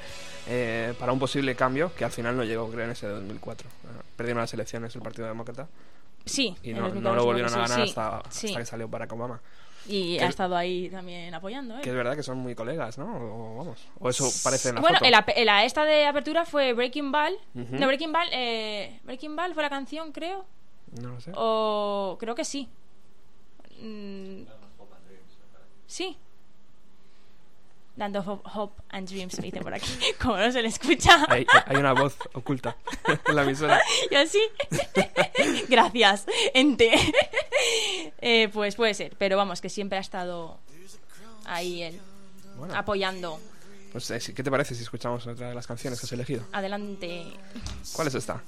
[0.46, 3.66] eh, para un posible cambio, que al final no llegó, creo, en ese 2004.
[3.66, 3.72] Eh,
[4.14, 5.66] Perdieron las elecciones el Partido Demócrata
[6.26, 8.46] Sí, y no, el no 2004 lo volvieron a ganar sí, hasta, sí.
[8.48, 9.40] hasta que salió Barack Obama.
[9.90, 11.80] Y Que- ha estado ahí también apoyando, ¿eh?
[11.82, 13.06] Que es verdad que son muy colegas, ¿no?
[13.06, 13.78] O, vamos.
[13.98, 15.10] O eso parece en la bueno, foto.
[15.44, 17.34] la, esta de apertura fue Breaking Ball.
[17.54, 17.76] Ujú.
[17.76, 20.44] No, Breaking Ball, eh, Breaking Ball fue la canción, creo.
[21.00, 21.32] No lo sé.
[21.34, 22.68] O creo que sí.
[23.80, 24.42] Mm,
[25.86, 26.16] Sí.
[27.98, 29.90] Land of Hope- Hope and Dreams, se dice por aquí.
[30.22, 31.26] Como no se le escucha.
[31.28, 32.76] Hay, hay una voz oculta
[33.26, 33.80] en la emisora.
[34.10, 34.40] Y así.
[35.68, 36.24] Gracias,
[36.54, 36.92] ente.
[38.20, 40.58] Eh, pues puede ser, pero vamos, que siempre ha estado
[41.44, 42.00] ahí él,
[42.56, 43.40] Bueno, apoyando.
[43.92, 46.44] pues, eh, ¿qué te parece si escuchamos otra de las canciones que has elegido?
[46.52, 47.26] Adelante.
[47.94, 48.42] ¿Cuál es esta?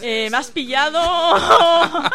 [0.00, 0.98] Eh, me has pillado.
[1.00, 2.10] ah,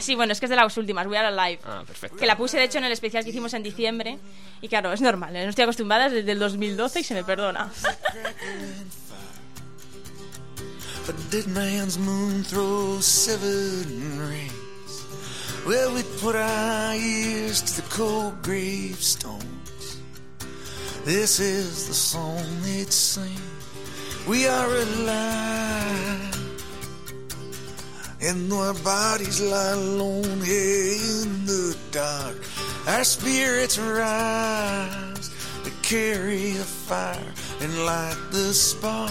[0.00, 1.06] sí, bueno, es que es de las últimas.
[1.06, 1.60] Voy a la live.
[1.64, 2.16] Ah, perfecto.
[2.16, 4.18] Que la puse, de hecho, en el especial que hicimos en diciembre.
[4.60, 5.44] Y claro, es normal, ¿eh?
[5.44, 7.70] no estoy acostumbrada desde el 2012 y se me perdona.
[11.08, 15.04] A dead man's moon throws seven rings.
[15.66, 19.98] Well, we put our ears to the cold gravestones.
[21.04, 23.40] This is the song they'd sing.
[24.28, 26.39] We are alive.
[28.22, 32.36] And our bodies lie alone in the dark,
[32.86, 35.30] our spirits rise
[35.64, 39.10] to carry the fire and light the spark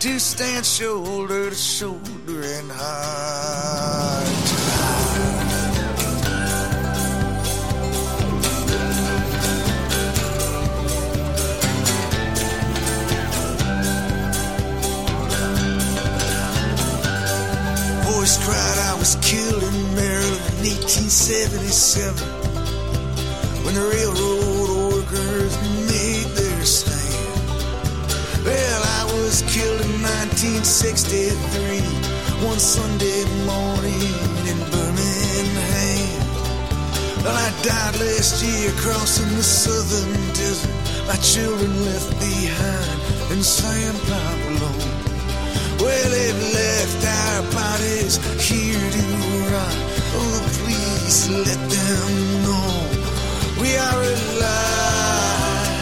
[0.00, 4.69] to stand shoulder to shoulder and heart.
[18.20, 22.20] Cried I was killed in Maryland in 1877
[23.64, 25.56] when the railroad workers
[25.88, 27.40] made their stand.
[28.44, 31.80] Well, I was killed in 1963,
[32.44, 34.12] one Sunday morning
[34.44, 36.20] in Birmingham.
[37.24, 40.68] Well, I died last year crossing the southern desert.
[41.08, 43.00] My children left behind
[43.32, 44.49] in San Pablo.
[45.80, 48.16] Well, it left our bodies
[48.48, 49.04] here to
[49.50, 49.76] rot.
[50.20, 52.10] Oh, please let them
[52.44, 52.72] know
[53.60, 55.80] we are alive.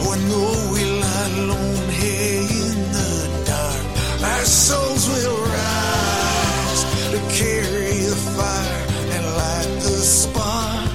[0.00, 3.12] Oh, I know we lie alone here in the
[3.44, 3.84] dark.
[4.32, 6.82] Our souls will rise
[7.12, 8.84] to carry the fire
[9.14, 10.88] and light the spark.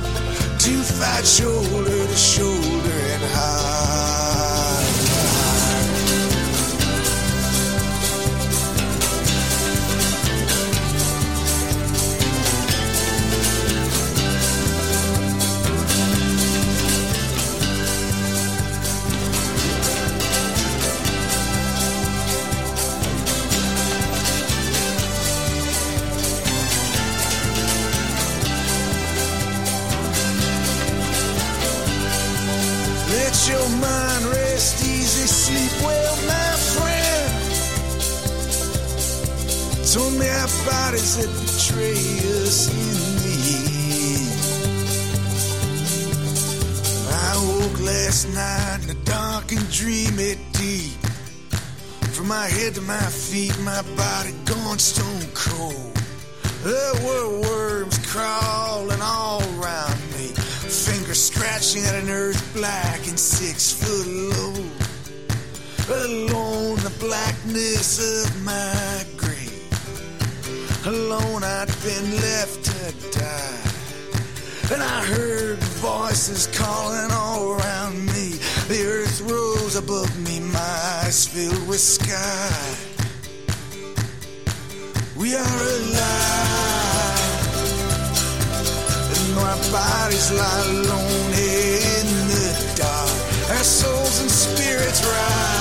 [0.66, 2.65] To fight shoulder to shoulder
[39.96, 41.96] Told me our bodies that betray
[42.44, 43.36] us in the
[44.12, 44.28] end.
[47.14, 51.00] I woke last night in a dark and dreamy deep.
[52.12, 55.94] From my head to my feet, my body gone stone cold.
[56.66, 63.72] There were worms crawling all around me, fingers scratching at an earth black and six
[63.72, 64.56] foot low.
[65.88, 68.85] Alone, the blackness of my.
[70.86, 73.76] Alone, I'd been left to die.
[74.72, 78.38] And I heard voices calling all around me.
[78.68, 82.76] The earth rose above me, my eyes filled with sky.
[85.18, 86.06] We are alive.
[89.10, 93.58] And our bodies lie alone in the dark.
[93.58, 95.55] Our souls and spirits rise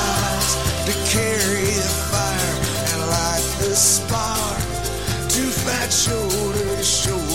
[5.95, 7.34] shoulder to shoulder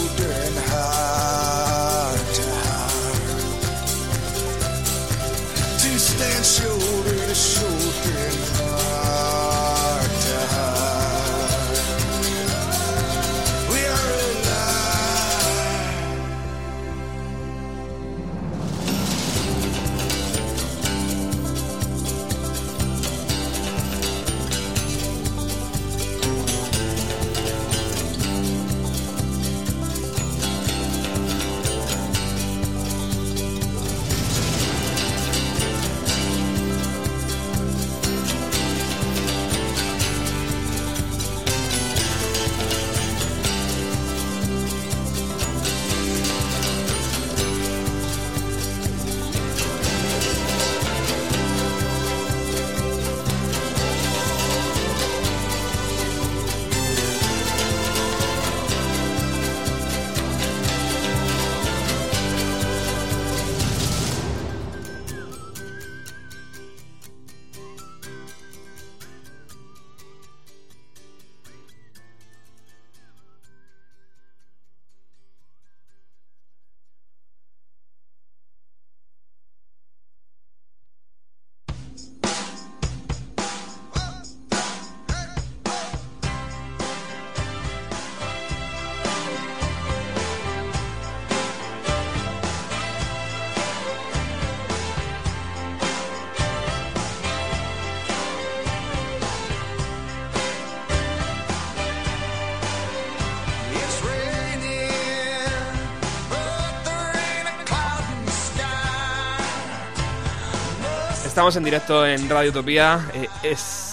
[111.39, 112.99] Estamos en directo en Radio Utopía.
[113.13, 113.29] Eh,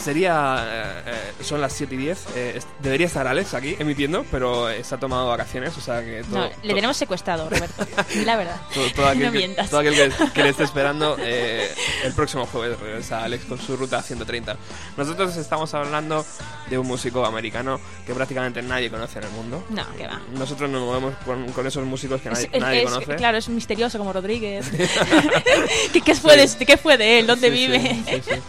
[0.07, 0.65] sería.
[0.66, 1.03] eh,
[1.39, 2.27] eh, son las 7 y 10.
[2.35, 6.23] Eh, debería estar Alex aquí emitiendo, pero eh, se ha tomado vacaciones, o sea que.
[6.24, 7.87] Todo, No, le tenemos secuestrado, Roberto.
[8.24, 8.57] La verdad.
[8.74, 9.69] todo, todo aquel, no que, mientas.
[9.70, 11.69] todo aquel que, que le esté esperando, eh,
[12.05, 14.57] el próximo jueves regresa Alex con su ruta 130.
[14.97, 16.24] Nosotros estamos hablando
[16.70, 19.65] de un músico americano que prácticamente nadie conoce en el mundo.
[19.70, 20.20] No, que va.
[20.33, 23.16] Nosotros nos movemos con, con esos músicos que nadie, Es- nadie es- conoce.
[23.16, 24.66] Claro, es misterioso como Rodríguez.
[25.93, 27.27] ¿Qué, qué fue de, ¿Qué fue de él?
[27.27, 28.03] ¿Dónde Sí, sí, vive?
[28.07, 28.41] sí, sí.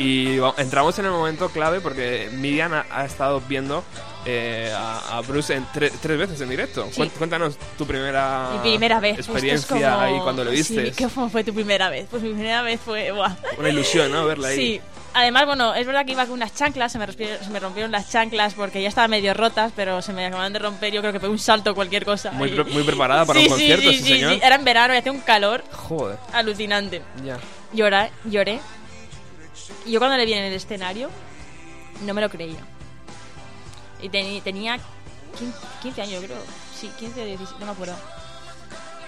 [0.00, 3.84] Y entramos en el momento clave porque Miriam ha, ha estado viendo
[4.24, 6.88] eh, a, a Bruce en tre- tres veces en directo.
[6.90, 7.06] Sí.
[7.18, 9.18] Cuéntanos tu primera, Mi primera vez.
[9.18, 10.92] Esto es experiencia como- ahí cuando lo viste.
[10.94, 12.06] Sí, ¿Cómo fue tu primera vez?
[12.10, 13.12] Pues mi primera vez fue...
[13.12, 13.34] Buah.
[13.58, 14.24] Una ilusión, ¿no?
[14.24, 14.56] Verla ahí.
[14.56, 14.80] Sí.
[15.12, 17.90] Además, bueno, es verdad que iba con unas chanclas, se me, rompieron, se me rompieron
[17.90, 20.92] las chanclas porque ya estaban medio rotas, pero se me acababan de romper.
[20.94, 22.30] Yo creo que fue un salto cualquier cosa.
[22.30, 24.32] Muy, pre- muy preparada para Sí, un sí, concierto, sí, señor.
[24.40, 27.02] Era en verano y hacía un calor Joder, alucinante.
[27.24, 27.38] ya.
[27.72, 28.60] Llora, lloré.
[29.86, 31.10] Y yo cuando le vi en el escenario,
[32.04, 32.60] no me lo creía.
[34.02, 34.78] Y teni- tenía
[35.38, 36.38] 15, 15 años, creo.
[36.74, 37.94] Sí, 15 o 16, no me acuerdo.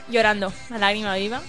[0.09, 1.41] Llorando, a lágrima viva.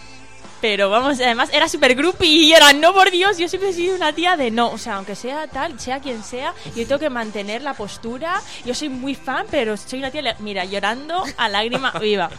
[0.64, 3.98] Pero vamos, además era súper groupie y era, no por Dios, yo siempre he sido
[3.98, 4.70] una tía de no.
[4.72, 8.42] O sea, aunque sea tal, sea quien sea, yo tengo que mantener la postura.
[8.64, 12.30] Yo soy muy fan, pero soy una tía, mira, llorando a lágrima viva.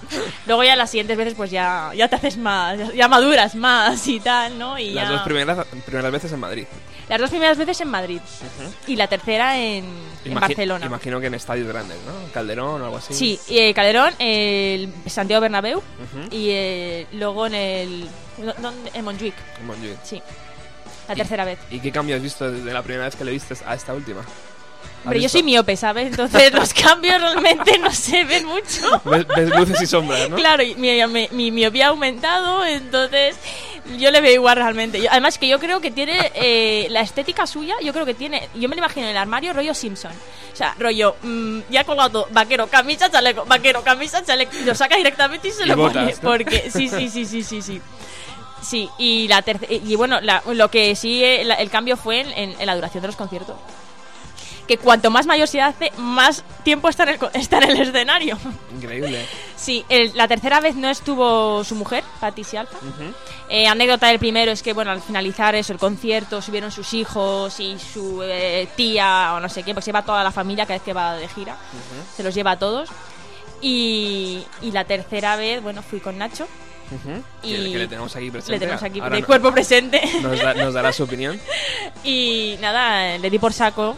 [0.46, 4.08] Luego ya las siguientes veces, pues ya, ya te haces más, ya, ya maduras más
[4.08, 4.78] y tal, ¿no?
[4.78, 6.64] Y Las ya- dos primeras, primeras veces en Madrid.
[7.08, 8.20] Las dos primeras veces en Madrid
[8.86, 9.84] y la tercera en,
[10.24, 10.86] en Barcelona.
[10.86, 12.32] Imagino que en estadios grandes, ¿no?
[12.32, 13.14] Calderón o algo así.
[13.14, 16.28] Sí, y, eh, Calderón, el Santiago Bernabéu Ujú.
[16.30, 18.08] y eh, luego en el
[18.94, 19.98] en Montjuic, En Montjuic.
[20.02, 20.22] sí.
[21.06, 21.58] La tercera vez.
[21.70, 24.22] ¿Y qué cambio has visto desde la primera vez que le viste a esta última?
[25.04, 26.06] ¿Has Hombre, yo soy miope, ¿sabes?
[26.06, 29.02] Entonces los cambios realmente no se ven mucho.
[29.04, 30.36] Ves, ves luces y sombras, ¿no?
[30.36, 33.36] Claro, y mi, mi, mi miopía ha aumentado, entonces
[33.98, 35.02] yo le veo igual realmente.
[35.02, 38.48] Yo- además que yo creo que tiene eh, la estética suya, yo creo que tiene,
[38.54, 40.12] yo me lo imagino en el armario rollo Simpson.
[40.52, 44.74] O sea, rollo, mm, ya ha colgado todo, vaquero, camisa, chaleco, vaquero, camisa, chaleco, lo
[44.74, 46.14] saca directamente y se Y lo botas, pone.
[46.14, 46.20] ¿no?
[46.30, 47.80] Porque, sí, sí, sí, sí, sí, sí.
[48.62, 52.30] Sí, y la tercera, y bueno, la- lo que sí, eh, el cambio fue en,
[52.32, 53.56] en- en la duración de los conciertos.
[54.66, 58.38] Que cuanto más mayor se hace, más tiempo está en el, está en el escenario.
[58.74, 59.26] Increíble.
[59.56, 62.78] Sí, el- la tercera vez no estuvo su mujer, Patricia Alfa.
[62.78, 63.12] Ujú.
[63.50, 67.60] Eh, anécdota del primero es que, bueno, al finalizar eso, el concierto, subieron sus hijos
[67.60, 70.76] y su eh, tía o no sé qué, pues lleva a toda la familia cada
[70.76, 71.56] vez que va de gira.
[72.16, 72.88] Se los lleva a todos.
[73.60, 76.46] Y, y la tercera vez, bueno, fui con Nacho.
[76.90, 77.22] Ujú.
[77.42, 78.52] Y Que, que le tenemos aquí presente.
[78.52, 80.00] Le tenemos aquí de no- cuerpo presente.
[80.20, 81.38] nos, da- nos dará su opinión.
[82.04, 83.96] Y nada, le di por saco.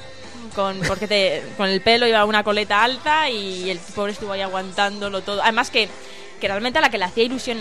[0.56, 4.40] Con, porque te, con el pelo iba una coleta alta y el pobre estuvo ahí
[4.40, 5.42] aguantándolo todo.
[5.42, 5.88] Además que,
[6.40, 7.60] que realmente a la que le hacía ilusión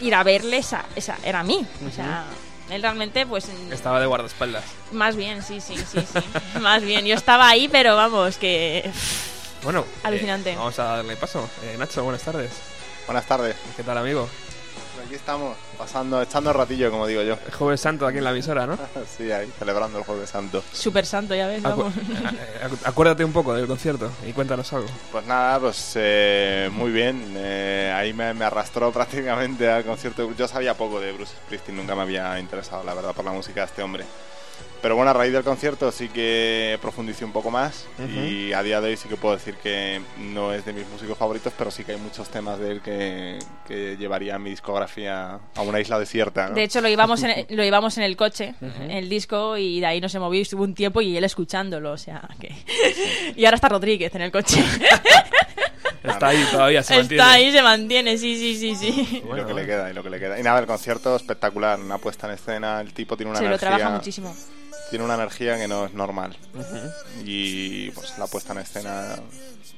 [0.00, 1.66] ir a verle esa, esa era a mí.
[1.86, 2.24] O sea,
[2.70, 4.64] Él realmente, pues, Estaba de guardaespaldas.
[4.92, 6.58] más bien, sí, sí, sí, sí.
[6.60, 7.04] más bien.
[7.04, 8.88] Yo estaba ahí, pero vamos, que...
[9.62, 10.52] Bueno, Alucinante.
[10.52, 11.50] eh, vamos a darle paso.
[11.64, 12.52] Eh, Nacho, buenas tardes.
[13.06, 13.56] Buenas tardes.
[13.76, 14.28] ¿Qué tal, amigo?
[15.06, 17.34] Aquí estamos, pasando, echando el ratillo, como digo yo.
[17.46, 18.76] El Jueves Santo aquí en la emisora, ¿no?
[19.16, 20.64] Sí, ahí, celebrando el Jueves Santo.
[20.72, 21.94] Súper santo, ya ves, Acu- vamos.
[22.64, 24.88] acu- acuérdate un poco del concierto y cuéntanos algo.
[25.12, 27.34] Pues nada, pues eh, muy bien.
[27.36, 30.32] eh, ahí me, me arrastró prácticamente al concierto.
[30.36, 33.60] Yo sabía poco de Bruce Springsteen, nunca me había interesado, la verdad, por la música
[33.60, 34.04] de este hombre.
[34.82, 37.86] Pero bueno, a raíz del concierto sí que profundicé un poco más
[38.24, 41.18] y a día de hoy sí que puedo decir que no es de mis músicos
[41.18, 45.62] favoritos, pero sí que hay muchos temas de él que, que llevaría mi discografía a
[45.62, 46.48] una isla desierta.
[46.48, 46.54] ¿no?
[46.54, 48.54] De hecho, lo llevamos en el, lo llevamos en el coche,
[48.88, 51.92] el disco, y de ahí no se movió y estuvo un tiempo y él escuchándolo,
[51.92, 52.54] o sea, que...
[53.36, 54.62] Y ahora está Rodríguez en el coche.
[56.04, 57.22] Está ahí todavía, se mantiene.
[57.22, 59.08] está ahí, se mantiene, sí, sí, sí, sí.
[59.16, 60.38] Y Bueno, lo que le queda, y lo que le queda.
[60.38, 63.50] Y nada, el concierto espectacular, una puesta en escena, el tipo tiene una Se lo
[63.50, 63.68] energía.
[63.70, 64.32] trabaja muchísimo.
[64.90, 66.36] Tiene una energía que no es normal.
[67.24, 69.16] Y pues la puesta en escena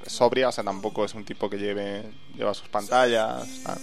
[0.04, 2.04] es sobria, o sea, tampoco es un tipo que lleve
[2.34, 3.78] lleva sus pantallas, tal.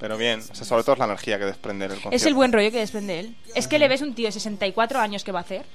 [0.00, 2.16] Pero bien, o sea, sobre todo es la energía que desprende el concierto.
[2.16, 3.36] Es el buen rollo que desprende él.
[3.54, 5.66] Es que le ves un tío de 64 años que va a hacer,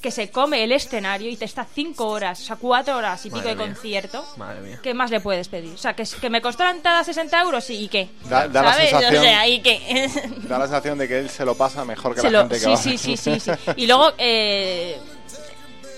[0.00, 3.30] que se come el escenario y te está 5 horas, o sea, 4 horas y
[3.30, 3.66] pico Madre de mía.
[3.74, 4.24] concierto.
[4.36, 4.78] Madre mía.
[4.80, 5.74] ¿Qué más le puedes pedir?
[5.74, 8.08] O sea, que, que me costó la entrada 60 euros sí, y qué.
[8.28, 8.90] Da- da la ¿Sabes?
[8.90, 10.08] sensación- O sea, y qué.
[10.48, 12.54] Da la sensación de que él se lo pasa mejor que Se la lo- gente
[12.54, 12.76] que sí, va.
[12.76, 13.50] sí, sí, sí, sí.
[13.76, 14.98] Y luego, eh,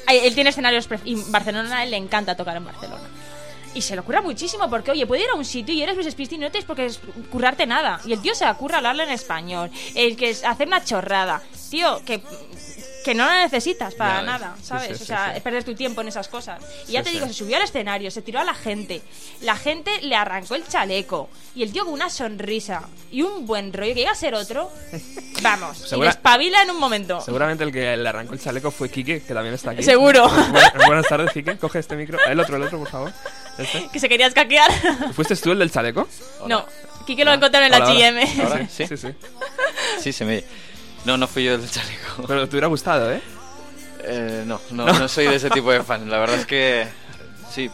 [0.08, 0.88] él tiene escenarios.
[1.04, 3.02] Y Barcelona, a él le encanta tocar en Barcelona.
[3.74, 6.10] Y se lo curra muchísimo porque, oye, puede ir a un sitio y eres Bruce
[6.10, 6.90] Springsteen y no tienes por qué
[7.30, 8.00] currarte nada.
[8.04, 11.40] Y el tío se ocurre hablarle en español, el que es hacer una chorrada.
[11.70, 12.20] Tío, que,
[13.04, 14.88] que no la necesitas para nada, ¿sabes?
[14.88, 15.40] sí, o sí, sea, sí.
[15.40, 16.62] perder tu tiempo en esas cosas.
[16.88, 17.14] Y ya te sí.
[17.16, 19.00] digo, se subió al escenario, se tiró a la gente.
[19.40, 21.28] La gente le arrancó el chaleco.
[21.54, 24.70] Y el tío con una sonrisa y un buen rollo, que llega a ser otro,
[25.42, 27.20] vamos, y Segura- despabila en un momento.
[27.20, 29.82] Seguramente el que le arrancó el chaleco fue Quique, que también está aquí.
[29.82, 30.28] Seguro.
[30.28, 31.56] Bu- buenas tardes, Quique.
[31.58, 32.18] Coge este micro.
[32.26, 33.12] El otro, el otro, por favor.
[33.58, 33.88] Este.
[33.92, 34.70] que se quería escaquear.
[35.12, 36.06] ¿Fuiste tú el del chaleco?
[36.46, 36.64] no,
[37.06, 38.44] Quique lo encontraron en la.
[38.44, 38.68] ¿Ahora?
[38.70, 38.86] ¿Sí?
[38.86, 39.08] Sí, sí.
[40.00, 40.44] Sí, se me...
[41.04, 42.24] No, no fui yo el del chaleco.
[42.28, 43.20] Pero te hubiera gustado, ¿eh?
[44.04, 46.08] Eh, no, no, no soy de ese tipo de fan.
[46.10, 46.86] La verdad es que
[47.52, 47.70] sí,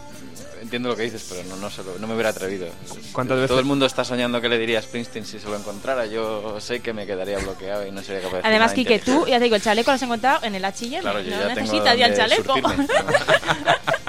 [0.61, 2.67] entiendo lo que dices, pero no, no, se lo- no me hubiera atrevido.
[3.13, 3.49] ¿Cuántas veces?
[3.51, 6.07] Todo el mundo está soñando que le diría a Springsteen si se lo encontrara.
[6.07, 9.27] Yo sé que me quedaría bloqueado y no sería capaz de decir Además, Quique, tú,
[9.27, 11.01] ya te digo, el chaleco lo has encontrado en el HM.
[11.01, 12.55] Claro, yo no ya tengo necesitas ya el chaleco.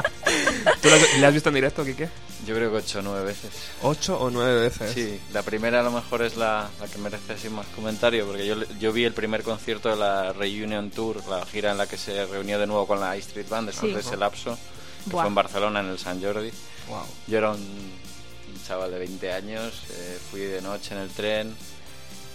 [0.81, 2.09] ¿Tú lo has- le has visto en directo, Quique?
[2.45, 3.51] Yo creo que ocho o nueve veces.
[3.81, 4.91] ¿Ocho o nueve veces?
[4.93, 8.45] Sí, la primera a lo mejor es la, la que merece así más comentario, porque
[8.45, 11.97] yo, yo vi el primer concierto de la Reunion Tour, la gira en la que
[11.97, 13.95] se reunió de nuevo con la E Street Band después Sí.
[13.95, 14.57] de ese lapso,
[15.05, 15.23] que Buah.
[15.23, 16.51] fue en Barcelona, en el San Jordi.
[16.87, 17.03] Wow.
[17.27, 21.55] Yo era un, un chaval de 20 años, eh, fui de noche en el tren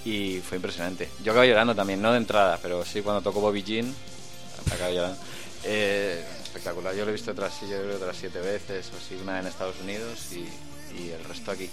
[0.04, 1.08] y fue impresionante.
[1.24, 3.94] Yo acabé llorando también, no de entrada, pero sí cuando tocó Bobby Jean,
[4.74, 5.18] acabé llorando.
[5.64, 6.24] Eh,
[6.56, 9.40] espectacular, yo lo he visto otras, sí, yo creo otras siete veces o así, una
[9.40, 10.40] en Estados Unidos y,
[11.00, 11.68] y el resto aquí.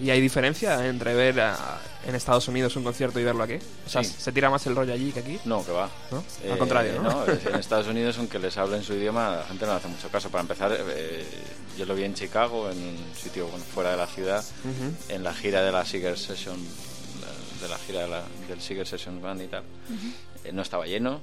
[0.00, 3.58] ¿Y hay diferencia entre ver a- en Estados Unidos un concierto y verlo aquí?
[3.84, 4.14] O sea, Sí.
[4.16, 5.40] ¿se tira más el rollo allí que aquí?
[5.44, 5.90] No, que va.
[6.12, 6.22] ¿No?
[6.44, 7.26] Eh, Al contrario, ¿no?
[7.26, 10.30] En Estados Unidos, aunque les hablen su idioma, la gente no le hace mucho caso.
[10.30, 11.26] Para empezar, eh,
[11.76, 14.44] yo lo vi en Chicago, en un sitio bueno, fuera de la ciudad,
[15.08, 16.56] en la gira de la Seeger Session,
[17.60, 19.64] de la gira de la- del Seeger Session Band y tal.
[20.44, 21.20] Eh, no estaba lleno.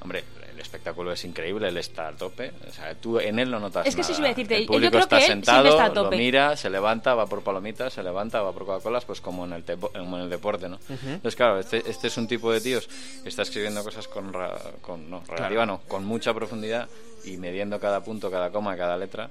[0.00, 0.24] Hombre,
[0.54, 2.52] el espectáculo es increíble, él está al tope.
[2.68, 4.14] O sea, tú en él no notas Es que nada.
[4.18, 6.10] iba a decirte, El yo público creo está que él sentado, siempre está a lo
[6.18, 9.64] mira, se levanta, va por palomitas, se levanta, va por Coca-Colas, pues como en el,
[9.64, 10.78] tepo- como en el deporte, ¿no?
[10.88, 12.88] Entonces, claro, este, este es un tipo de tíos
[13.22, 16.88] que está escribiendo cosas con, ra- con no, relativa, no, con mucha profundidad
[17.24, 19.30] y midiendo cada punto, cada coma, cada letra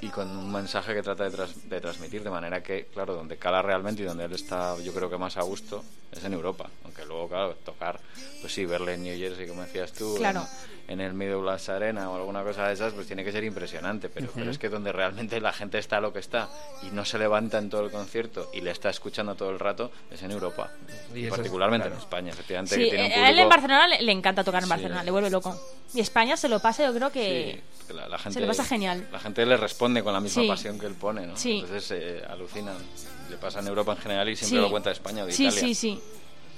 [0.00, 3.36] y con un mensaje que trata de, tras- de transmitir de manera que, claro, donde
[3.36, 6.70] cala realmente y donde él está, yo creo que más a gusto es en Europa,
[6.84, 8.00] aunque luego, claro, tocar,
[8.40, 10.46] pues sí, verle en New Jersey, como decías tú, Claro.
[10.90, 14.28] En, el Midwest Arena o alguna cosa de esas, pues tiene que ser impresionante, pero,
[14.34, 16.48] pero es que donde realmente la gente está a lo que está
[16.82, 19.90] y no se levanta en todo el concierto y le está escuchando todo el rato
[20.10, 20.70] es en Europa,
[21.14, 21.96] Y eso es- particularmente claro.
[21.96, 24.12] en España, efectivamente, Sí, que tiene un eh, a él en público- Barcelona le, le
[24.12, 24.70] encanta tocar en Sí.
[24.70, 25.60] Barcelona, le vuelve loco.
[25.94, 27.62] Y España se lo pasa, yo creo que...
[27.86, 29.08] Sí, la, la gente, le pasa genial.
[29.10, 30.48] La gente le responde con la misma Sí.
[30.48, 31.36] pasión que él pone, ¿no?
[31.36, 31.60] Sí.
[31.60, 32.76] Entonces eh, alucinan.
[33.28, 34.62] Le pasa en Europa en general y siempre Sí.
[34.62, 35.60] lo cuenta de España o de Sí, Italia.
[35.60, 36.00] sí, sí.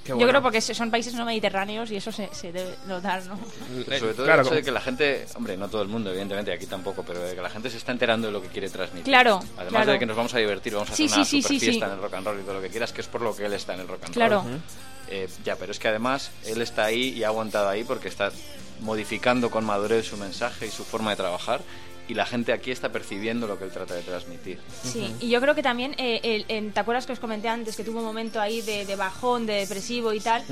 [0.03, 0.31] Qué Yo bueno.
[0.31, 3.39] creo porque son países no mediterráneos y eso se, se debe notar, ¿no?
[3.87, 6.11] Pero sobre todo Claro, el hecho de que la gente, hombre, no todo el mundo,
[6.11, 8.69] evidentemente, aquí tampoco, pero de que la gente se está enterando de lo que quiere
[8.69, 9.05] transmitir.
[9.05, 9.93] Claro, Además claro.
[9.93, 11.87] de que nos vamos a divertir, vamos a Sí, hacer una sí, super sí, fiesta
[11.87, 11.93] sí.
[11.93, 13.45] en el rock and roll y todo lo que quieras, que es por lo que
[13.47, 14.43] él está en el rock and Claro.
[14.43, 14.61] roll.
[15.09, 18.33] Eh, ya, pero es que además él está ahí y ha aguantado ahí porque está
[18.81, 21.61] modificando con madurez su mensaje y su forma de trabajar
[22.09, 24.59] y la gente aquí está percibiendo lo que él trata de transmitir.
[24.83, 27.77] Sí, y yo creo que también, eh, el- en- ¿te acuerdas que os comenté antes
[27.77, 30.43] que tuvo un momento ahí de, de bajón, de depresivo y tal?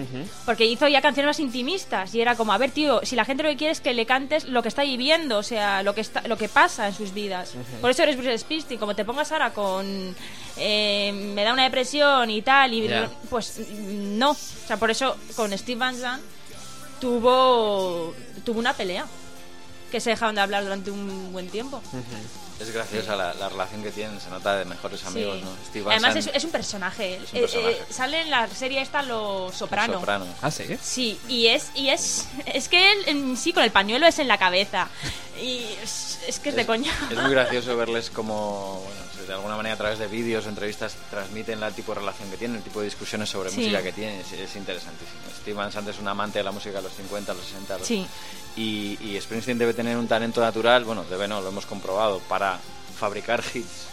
[0.47, 3.43] Porque hizo ya canciones más intimistas y era como, a ver, tío, si la gente
[3.43, 6.01] lo que quiere es que le cantes lo que está viviendo, o sea, lo que,
[6.03, 7.55] está, lo que pasa en sus vidas.
[7.81, 10.15] Por eso eres Bruce Springsteen, como te pongas ahora con...
[10.57, 12.89] eh, me da una depresión y tal, y
[13.29, 14.31] pues no.
[14.31, 14.37] O
[14.67, 16.23] sea, por eso con Steve Van Zandt
[17.01, 18.15] tuvo,
[18.45, 19.05] tuvo una pelea.
[19.91, 21.83] Que se dejaron de hablar durante un buen tiempo.
[22.61, 25.45] Es graciosa la, la relación que tienen, se nota de mejores amigos, Sí.
[25.45, 25.51] ¿no?
[25.67, 27.15] Steve Van Además es, un personaje.
[27.17, 27.71] Es un Eh, personaje.
[27.73, 29.95] eh, sale en la serie esta Los Soprano.
[29.95, 30.27] soprano.
[30.43, 30.65] Ah, sí.
[30.83, 34.29] Sí, y es y es es que él en sí con el pañuelo es en
[34.29, 34.89] la cabeza.
[35.41, 36.93] Y es, es que es de coña.
[37.11, 40.97] Es muy gracioso verles como, bueno, de alguna manera a través de vídeos o entrevistas
[41.09, 43.57] transmiten la tipo de relación que tienen, el tipo de discusiones sobre Sí.
[43.61, 45.19] música que tienen, es, es interesantísimo.
[45.41, 47.87] Steve Van Sant es un amante de la música de los 50, los 60, los-
[47.87, 48.07] Sí.
[48.57, 52.50] y, y Springsteen debe tener un talento natural, bueno, debe no, lo hemos comprobado, para
[52.99, 53.87] fabricar hits.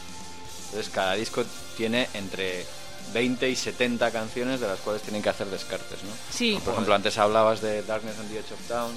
[0.65, 1.43] Entonces cada disco
[1.77, 2.65] tiene entre
[3.13, 6.09] 20 y 70 canciones de las cuales tienen que hacer descartes, ¿no?
[6.31, 6.59] Sí.
[6.63, 8.91] Por ejemplo, antes hablabas de Darkness on the Edge of Town,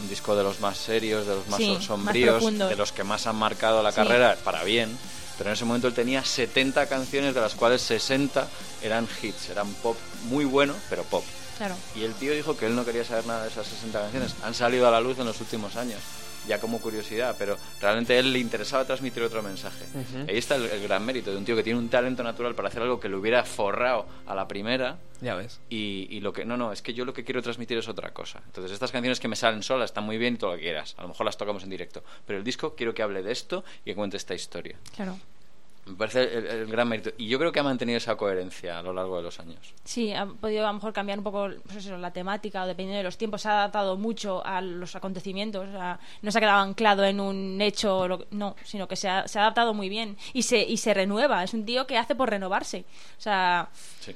[0.00, 2.70] un disco de los más serios, de los más Sí, más sombríos, profundos.
[2.70, 3.96] de los que más han marcado la Sí.
[3.96, 4.96] carrera, para bien.
[5.38, 8.46] Pero en ese momento él tenía 70 canciones, de las cuales 60
[8.82, 9.96] eran hits, eran pop
[10.28, 11.24] muy bueno, pero pop.
[11.58, 11.74] Claro.
[11.96, 14.34] Y el tío dijo que él no quería saber nada de esas 60 canciones.
[14.44, 15.98] Han salido a la luz en los últimos años,
[16.46, 19.84] ya como curiosidad, pero realmente a él le interesaba transmitir otro mensaje.
[20.28, 22.68] Ahí está el, el gran mérito de un tío que tiene un talento natural para
[22.68, 24.98] hacer algo que le hubiera forrado a la primera.
[25.20, 25.60] Ya ves.
[25.68, 28.12] Y, y lo que no, no, es que yo lo que quiero transmitir es otra
[28.12, 28.42] cosa.
[28.46, 30.94] Entonces, estas canciones que me salen solas están muy bien y todo lo que quieras.
[30.98, 32.02] A lo mejor las tocamos en directo.
[32.26, 34.76] Pero el disco quiero que hable de esto y que cuente esta historia.
[34.96, 35.16] Claro.
[35.84, 37.10] Me parece el, el gran mérito.
[37.18, 39.58] Y yo creo que ha mantenido esa coherencia a lo largo de los años.
[39.84, 42.98] Sí, ha podido a lo mejor cambiar un poco pues eso, la temática o dependiendo
[42.98, 43.42] de los tiempos.
[43.42, 45.68] Se ha adaptado mucho a los acontecimientos.
[45.68, 49.26] o sea, no se ha quedado anclado en un hecho, no, sino que se ha,
[49.26, 50.16] se ha adaptado muy bien.
[50.32, 51.42] Y se, y se renueva.
[51.42, 52.84] Es un tío que hace por renovarse.
[53.18, 53.68] O sea,
[54.00, 54.14] Sí.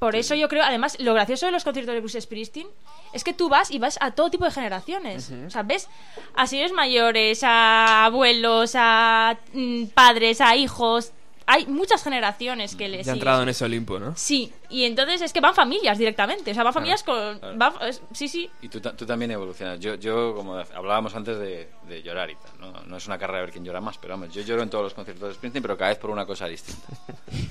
[0.00, 2.66] Por eso yo creo, además, lo gracioso de los conciertos de Bruce Springsteen
[3.12, 5.30] es que tú vas y vas a todo tipo de generaciones.
[5.46, 5.88] O sea, ves
[6.34, 11.12] a señores mayores, a abuelos, a mm, padres, a hijos.
[11.52, 13.16] Hay muchas generaciones que le Ya ha siguen.
[13.16, 14.14] entrado en ese Olimpo, ¿no?
[14.16, 16.52] Sí, y entonces es que van familias directamente.
[16.52, 17.38] O sea, van familias con.
[17.40, 17.56] claro.
[17.58, 18.48] van- es- sí, sí.
[18.62, 19.80] Y tú, ta- tú también evolucionas.
[19.80, 22.72] Yo, yo como hablábamos antes de, de llorar y tal, ¿no?
[22.86, 24.84] No es una carrera a ver quién llora más, pero vamos, yo lloro en todos
[24.84, 26.86] los conciertos de Springsteen, pero cada vez por una cosa distinta.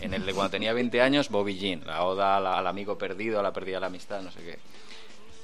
[0.01, 3.43] En el de cuando tenía 20 años, Bobby Jean, la oda al amigo perdido, a
[3.43, 4.59] la pérdida de la amistad, no sé qué.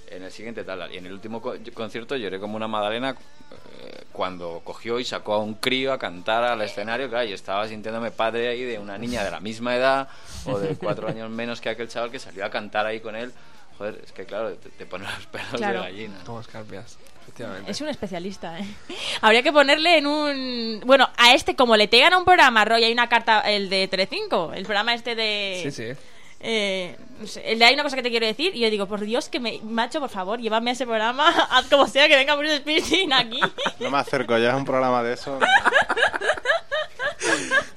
[0.10, 3.12] En el siguiente tal, y en el último co- concierto lloré como una madalena
[3.52, 7.68] eh, cuando cogió y sacó a un crío a cantar al escenario, claro, y estaba
[7.68, 10.08] sintiéndome padre ahí de una niña de la misma edad
[10.46, 13.34] o de cuatro años menos que aquel chaval que salió a cantar ahí con él.
[13.78, 15.80] Joder, es que claro, te, te pone los pelos Claro.
[15.84, 16.16] de gallina.
[16.26, 17.72] Como escarpias, efectivamente.
[17.72, 18.66] Es un especialista, ¿eh?
[19.22, 20.82] Habría que ponerle en un...
[20.86, 23.88] Bueno, a este, como le tengan a un programa, Roy, hay una carta, el de
[23.90, 25.60] Telecinco, el programa este de...
[25.64, 26.00] Sí, sí.
[26.40, 27.26] Eh, no
[27.58, 29.60] de hay una cosa que te quiero decir y yo digo, por Dios, que me,
[29.64, 33.40] macho, por favor, llévame a ese programa, haz como sea que venga Bruce Springsteen aquí.
[33.80, 35.40] No me acerco ya a un programa de eso.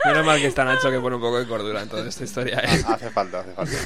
[0.05, 2.61] Menos mal que está Nacho que pone un poco de cordura en toda esta historia.
[2.61, 2.83] ¿eh?
[2.87, 3.77] Hace falta, hace falta.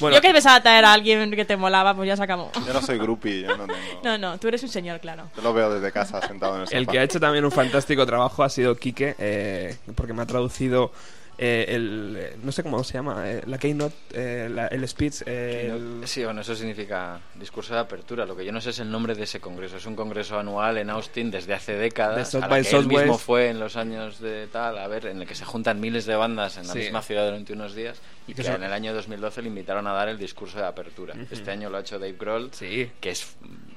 [0.00, 2.50] Bueno, Yo que pensaba traer a alguien que te molaba, pues ya se acabó.
[2.66, 3.78] Yo no soy groupie, yo no tengo...
[4.02, 5.30] No, no, tú eres un señor, claro.
[5.36, 6.78] Yo lo veo desde casa sentado en el sofá.
[6.78, 10.26] el que ha hecho también un fantástico trabajo ha sido Quique, eh, porque me ha
[10.26, 10.90] traducido
[11.38, 12.16] eh, el...
[12.18, 15.22] eh, no sé cómo se llama, eh, la keynote, eh, la- el speech...
[15.26, 18.24] eh, el- Sí, bueno, eso significa discurso de apertura.
[18.26, 19.76] Lo que yo no sé es el nombre de ese congreso.
[19.76, 22.32] Es un congreso anual en Austin desde hace décadas.
[22.32, 25.22] De a la que él mismo fue en los años de tal, a ver, en
[25.22, 26.78] el que se juntan miles de bandas en la Sí.
[26.80, 28.00] misma ciudad durante unos días.
[28.26, 31.14] Y Que en el año 2012 le invitaron a dar el discurso de apertura.
[31.30, 32.90] Este año lo ha hecho Dave Grohl, Sí.
[33.00, 33.26] que es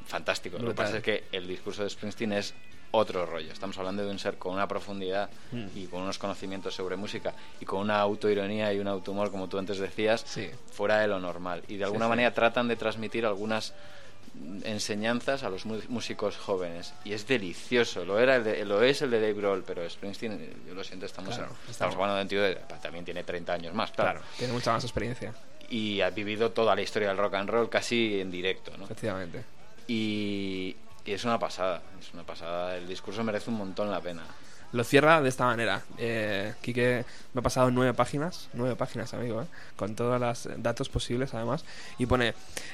[0.05, 0.57] fantástico.
[0.57, 2.53] Lo que pasa es que el discurso de Springsteen es
[2.91, 3.51] otro rollo.
[3.51, 5.65] Estamos hablando de un ser con una profundidad Mm.
[5.75, 9.57] y con unos conocimientos sobre música y con una autoironía y un autumor, como tú
[9.59, 10.49] antes decías, Sí.
[10.71, 11.63] fuera de lo normal.
[11.67, 12.09] Y de alguna sí.
[12.09, 13.73] manera tratan de transmitir algunas
[14.63, 19.09] enseñanzas a los músicos jóvenes y es delicioso lo era el de- lo es el
[19.09, 22.21] de Dave Grohl pero Springsteen yo lo siento estamos Claro, en- estamos- estamos hablando de
[22.21, 25.33] un tío de- también tiene 30 años más claro, Claro, tiene mucha más experiencia,
[25.69, 28.83] y ha vivido toda la historia del rock and roll casi en directo ¿no?
[28.85, 29.43] efectivamente.
[29.87, 30.75] y,
[31.07, 34.23] y es una pasada es una pasada el discurso merece un montón la pena
[34.73, 35.81] Lo cierra de esta manera.
[35.97, 39.45] Eh, Quique me ha pasado nueve páginas, nueve páginas, amigo, ¿eh?
[39.77, 41.63] con todos los datos posibles, además.
[41.97, 42.33] Y pone,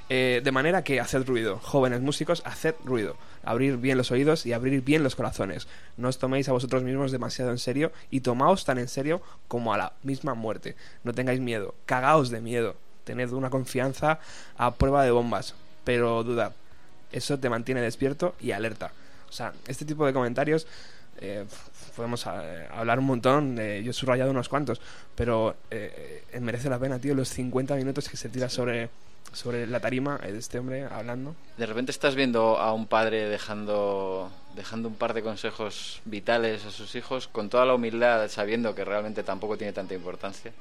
[0.09, 3.15] eh, de manera que haced ruido, jóvenes músicos, haced ruido.
[3.43, 5.67] Abrir bien los oídos y abrir bien los corazones.
[5.95, 9.71] No os toméis a vosotros mismos demasiado en serio y tomaos tan en serio como
[9.71, 10.75] a la misma muerte.
[11.03, 12.75] No tengáis miedo, cagaos de miedo.
[13.03, 14.17] Tened una confianza
[14.57, 15.53] a prueba de bombas,
[15.83, 16.53] pero dudad.
[17.13, 18.91] Eso te mantiene despierto y alerta.
[19.29, 20.67] O sea, este tipo de comentarios
[21.21, 21.45] eh,
[21.95, 24.81] podemos eh, hablar un montón, eh, yo he subrayado unos cuantos,
[25.15, 28.89] pero eh, eh, merece la pena, tío, los 50 minutos que se tira sobre,
[29.31, 31.35] sobre la tarima eh, de este hombre hablando.
[31.57, 36.71] De repente estás viendo a un padre dejando, dejando un par de consejos vitales a
[36.71, 40.51] sus hijos con toda la humildad, sabiendo que realmente tampoco tiene tanta importancia.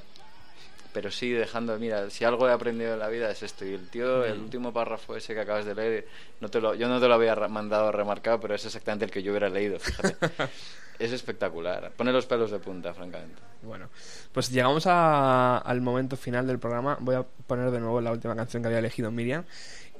[0.92, 3.64] Pero sí dejando, mira, si algo he aprendido en la vida es esto.
[3.64, 6.06] Y el tío, el último párrafo ese que acabas de leer,
[6.40, 9.22] no te lo, yo no te lo había mandado remarcado, pero es exactamente el que
[9.22, 10.16] yo hubiera leído, fíjate.
[10.98, 11.90] es espectacular.
[11.96, 13.40] Pone los pelos de punta, francamente.
[13.62, 13.88] Bueno,
[14.32, 16.98] pues llegamos a- al momento final del programa.
[17.00, 19.44] Voy a poner de nuevo la última canción que había elegido Miriam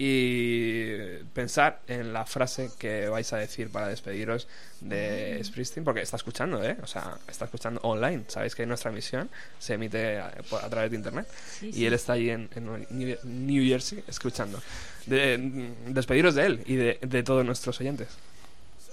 [0.05, 4.49] y pensar en la frase que vais a decir para despediros
[4.81, 6.77] de Springsteen, porque está escuchando, ¿eh?
[6.83, 8.25] O sea, está escuchando online.
[8.27, 9.31] Sabéis que nuestra emisión
[9.61, 10.33] se emite a,
[10.69, 11.27] través de internet
[11.61, 11.87] Sí, y sí.
[11.87, 14.61] él está ahí en, en New, New Jersey escuchando.
[15.07, 18.09] De- despediros de él y de, de todos nuestros oyentes.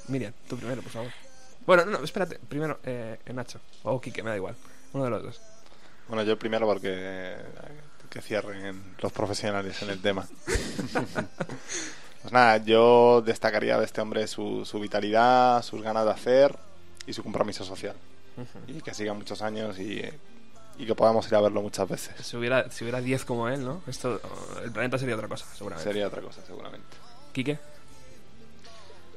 [0.09, 1.11] Miriam, tú primero, por favor.
[1.65, 2.37] Bueno, no, espérate.
[2.47, 3.59] Primero, eh, Nacho.
[3.83, 4.55] O Kike, me da igual.
[4.93, 5.41] Uno de los dos.
[6.07, 7.35] Bueno, yo primero porque
[8.09, 10.27] que cierren los profesionales en el tema.
[12.21, 16.57] pues nada, yo destacaría de este hombre su, su vitalidad, sus ganas de hacer
[17.05, 17.95] y su compromiso social.
[18.67, 20.01] Y que siga muchos años y,
[20.77, 22.15] y que podamos ir a verlo muchas veces.
[22.25, 23.81] Si hubiera, si hubiera 10 como él, ¿no?
[23.85, 24.21] Esto,
[24.63, 25.89] el planeta sería otra cosa, seguramente.
[25.89, 26.87] Sería otra cosa, seguramente.
[27.33, 27.59] Quique.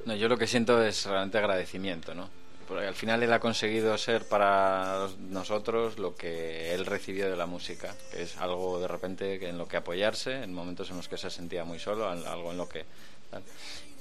[0.04, 2.28] No, yo lo que siento es realmente agradecimiento, ¿no?
[2.66, 7.46] Porque al final él ha conseguido ser para nosotros lo que él recibió de la
[7.46, 11.18] música, que es algo de repente en lo que apoyarse, en momentos en los que
[11.18, 12.84] se sentía muy solo, algo en lo que...
[13.30, 13.42] tal.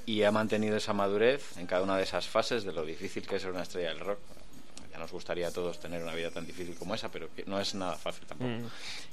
[0.05, 3.35] Y ha mantenido esa madurez en cada una de esas fases de lo difícil que
[3.35, 4.19] es ser una estrella del rock.
[4.91, 7.59] Ya nos gustaría a todos tener una vida tan difícil como esa, pero que no
[7.61, 8.65] es nada fácil tampoco Mm.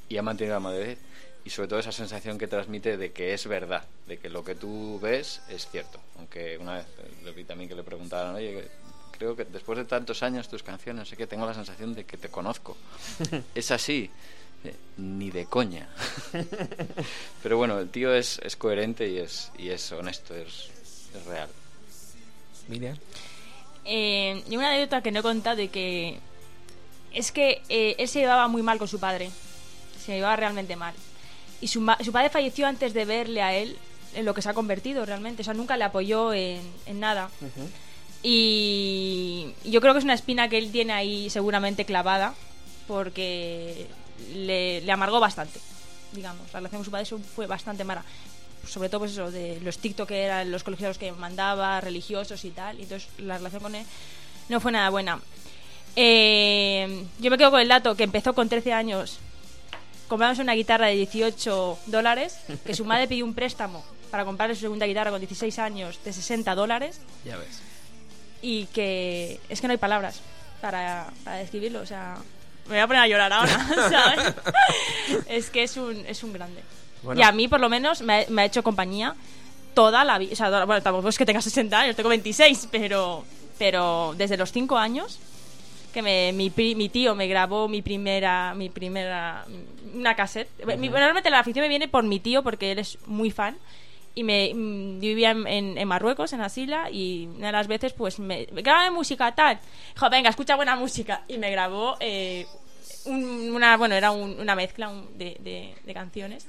[0.09, 0.99] y ha mantenido la madurez
[1.45, 4.55] y sobre todo esa sensación que transmite de que es verdad, de que lo que
[4.55, 6.01] tú ves es cierto.
[6.19, 8.69] Aunque una vez eh, le vi también que le preguntaron, oye,
[9.19, 12.17] creo que después de tantos años tus canciones, sé qué, tengo la sensación de que
[12.17, 12.77] te conozco.
[13.55, 14.11] es así,
[14.65, 15.89] Eh, ni de coña.
[17.43, 20.71] Pero bueno, el tío es, es coherente y es, y es honesto, es,
[21.15, 21.49] es real.
[22.69, 22.97] Miriam.
[23.85, 26.19] Eh, y una anécdota que no he contado de que
[27.15, 29.31] es que eh, él se llevaba muy mal con su padre.
[30.05, 30.95] Se llevaba realmente mal.
[31.61, 33.77] Y su, ma- su padre falleció antes de verle a él
[34.15, 35.43] en lo que se ha convertido realmente.
[35.43, 37.31] O sea, nunca le apoyó en, en nada.
[38.23, 42.35] Y yo creo que es una espina que él tiene ahí seguramente clavada
[42.87, 43.87] porque
[44.35, 45.61] le, amargó bastante,
[46.13, 46.53] digamos.
[46.53, 48.05] La relación con su padre fue bastante mala.
[48.67, 52.51] Sobre todo pues eso, de los TikTok que eran los los que mandaba, religiosos y
[52.51, 52.79] tal.
[52.79, 53.87] Y entonces la relación con él
[54.49, 55.21] no fue nada buena.
[55.95, 59.19] Eh, yo me quedo con el dato que empezó con 13 años
[60.09, 64.63] comprándose una guitarra de 18 dólares, que su madre pidió un préstamo para comprarle su
[64.63, 67.61] segunda guitarra con 16 años de 60 dólares Ya ves.
[68.43, 70.21] Y que es que no hay palabras
[70.61, 72.17] para, para describirlo, o sea,
[72.67, 74.35] me voy a poner a llorar ahora, ¿sabes?
[75.29, 76.63] es que es un, es un grande.
[77.03, 77.21] Bueno.
[77.21, 79.15] Y a mí, por lo menos, me ha, me ha hecho compañía
[79.75, 80.33] toda la vida.
[80.33, 83.25] O sea, bueno, tampoco es que tenga 60 años, tengo 26, pero,
[83.59, 85.19] pero desde los 5 años
[85.95, 89.45] que me, mi, mi tío me grabó mi primera, mi primera,
[89.95, 90.49] una cassette.
[90.77, 93.57] Mi- Normalmente la afición me viene por mi tío porque él es muy fan
[94.19, 97.69] y me mm, yo vivía en, en- en Marruecos, en Asila, y una de las
[97.69, 99.61] veces pues me, graba música tal.
[99.95, 101.23] Dijo, venga, escucha buena música.
[101.29, 102.47] Y me grabó eh,
[103.07, 106.47] un- una, bueno, era un- una mezcla un- de, de- de canciones.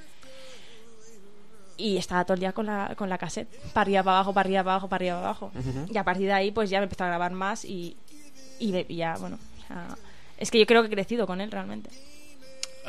[1.78, 4.48] Y estaba todo el día con la, con la cassette, para arriba, para abajo, para
[4.48, 5.52] arriba, para abajo, para arriba, para abajo.
[5.94, 7.96] Y a partir de ahí, pues ya me empezó a grabar más y,
[8.60, 9.88] y, ya, bueno, o sea,
[10.38, 11.90] es que yo creo que he crecido con él realmente.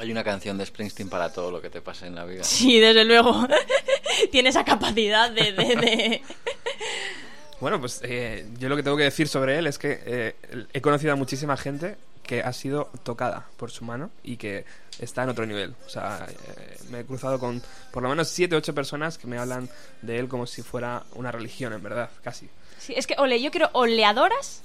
[0.00, 2.42] Hay una canción de Springsteen para todo lo que te pase en la vida.
[2.42, 3.46] Sí, desde luego.
[4.32, 5.52] Tiene esa capacidad de...
[5.52, 6.22] de- de-
[7.60, 10.34] Bueno, pues eh, yo lo que tengo que decir sobre él es que eh,
[10.72, 14.64] he conocido a muchísima gente que ha sido tocada por su mano y que
[14.98, 15.74] está en otro nivel.
[15.86, 17.62] O sea, eh, me he cruzado con
[17.92, 19.68] por lo menos siete o ocho personas que me hablan
[20.00, 22.48] de él como si fuera una religión, en verdad, casi.
[22.78, 24.62] Sí, es que ole, yo creo o le adoras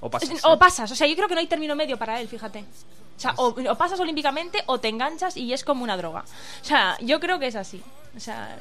[0.00, 0.44] O pasas.
[0.44, 0.58] o ¿eh?
[0.58, 0.90] pasas.
[0.92, 2.64] O sea, yo creo que no hay término medio para él, fíjate.
[3.20, 6.24] O sea, o, o pasas olímpicamente o te enganchas y es como una droga.
[6.62, 7.82] O sea, yo creo que es así.
[8.16, 8.58] O sea,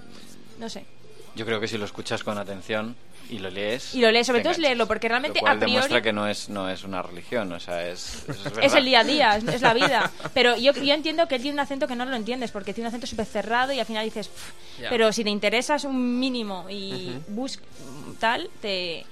[0.58, 0.86] no sé.
[1.34, 2.98] Yo creo que si lo escuchas con atención
[3.30, 3.96] y lo lees.
[3.96, 6.12] Y lo lees, sobre todo es leerlo, porque realmente Lo cual a priori- demuestra que
[6.12, 8.26] no es, no es una religión, o sea, es.
[8.62, 10.12] es, el día a día, es, es la vida.
[10.34, 12.90] Pero yo, yo entiendo que él tiene un acento que no lo entiendes, porque tiene
[12.90, 14.30] un acento súper cerrado y al final dices,
[14.90, 17.66] pero si te interesas un mínimo y buscas
[18.20, 19.06] tal, te,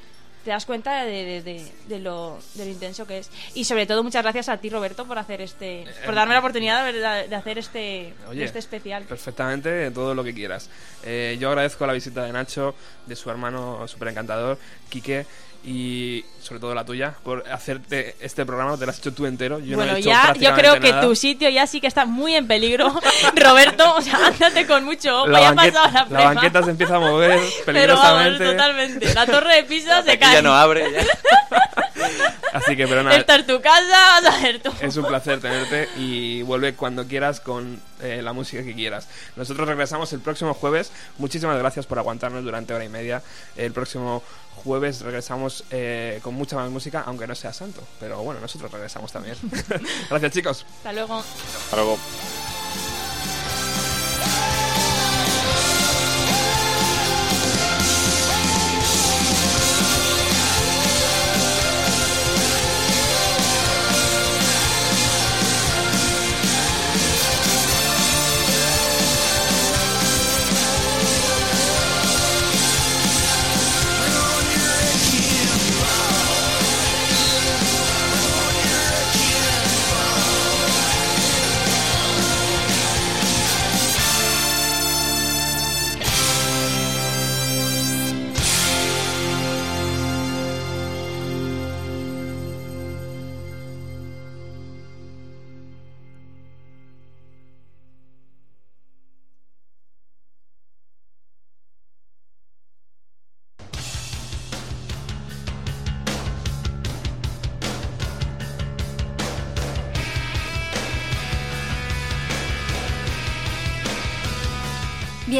[0.47, 3.29] te das cuenta de, de- lo, de lo intenso que es.
[3.53, 6.85] Y sobre todo muchas gracias a ti, Roberto, por hacer este, por darme la oportunidad
[6.85, 6.93] de,
[7.27, 9.03] de hacer este, Oye, este especial.
[9.03, 10.69] Perfectamente, todo lo que quieras.
[11.03, 12.75] Eh, yo agradezco la visita de Nacho,
[13.07, 14.57] de su hermano súper encantador,
[14.87, 15.25] Quique,
[15.65, 19.59] y sobre todo la tuya por hacerte este programa, te lo has hecho tú entero.
[19.59, 21.01] Yo no bueno, he hecho ya, yo creo que nada.
[21.01, 22.93] tu sitio ya sí que está muy en peligro.
[23.35, 25.27] Roberto, o sea, ándate con mucho ojo.
[25.27, 28.45] la, ya banqueta, pasado la la banqueta se empieza a mover Pero vamos, peligrosamente.
[28.45, 29.13] totalmente.
[29.13, 30.35] La torre de Pisa se cae.
[30.35, 30.91] ya no abre.
[30.91, 31.05] ya.
[32.53, 34.71] Así que, pero nada, Esta es tu casa, vas a ver tú.
[34.79, 39.07] Es un placer tenerte y vuelve cuando quieras con eh, la música que quieras.
[39.35, 40.91] Nosotros regresamos el próximo jueves.
[41.17, 43.21] Muchísimas gracias por aguantarnos durante hora y media.
[43.55, 44.23] El próximo
[44.67, 47.81] jueves regresamos eh, con mucha más música, aunque no sea santo.
[47.99, 49.35] Pero bueno, nosotros regresamos también.
[50.09, 50.65] gracias chicos.
[50.77, 51.17] Hasta luego.
[51.17, 51.97] Hasta luego.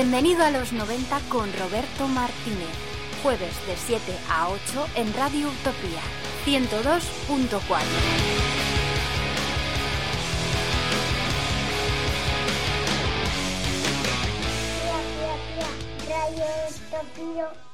[0.09, 2.69] Bienvenido a los 90 con Roberto Martínez.
[3.21, 5.99] Jueves de 7 a 8 en Radio Utopía
[6.45, 7.59] 102.4.
[16.07, 17.66] Radio Utopía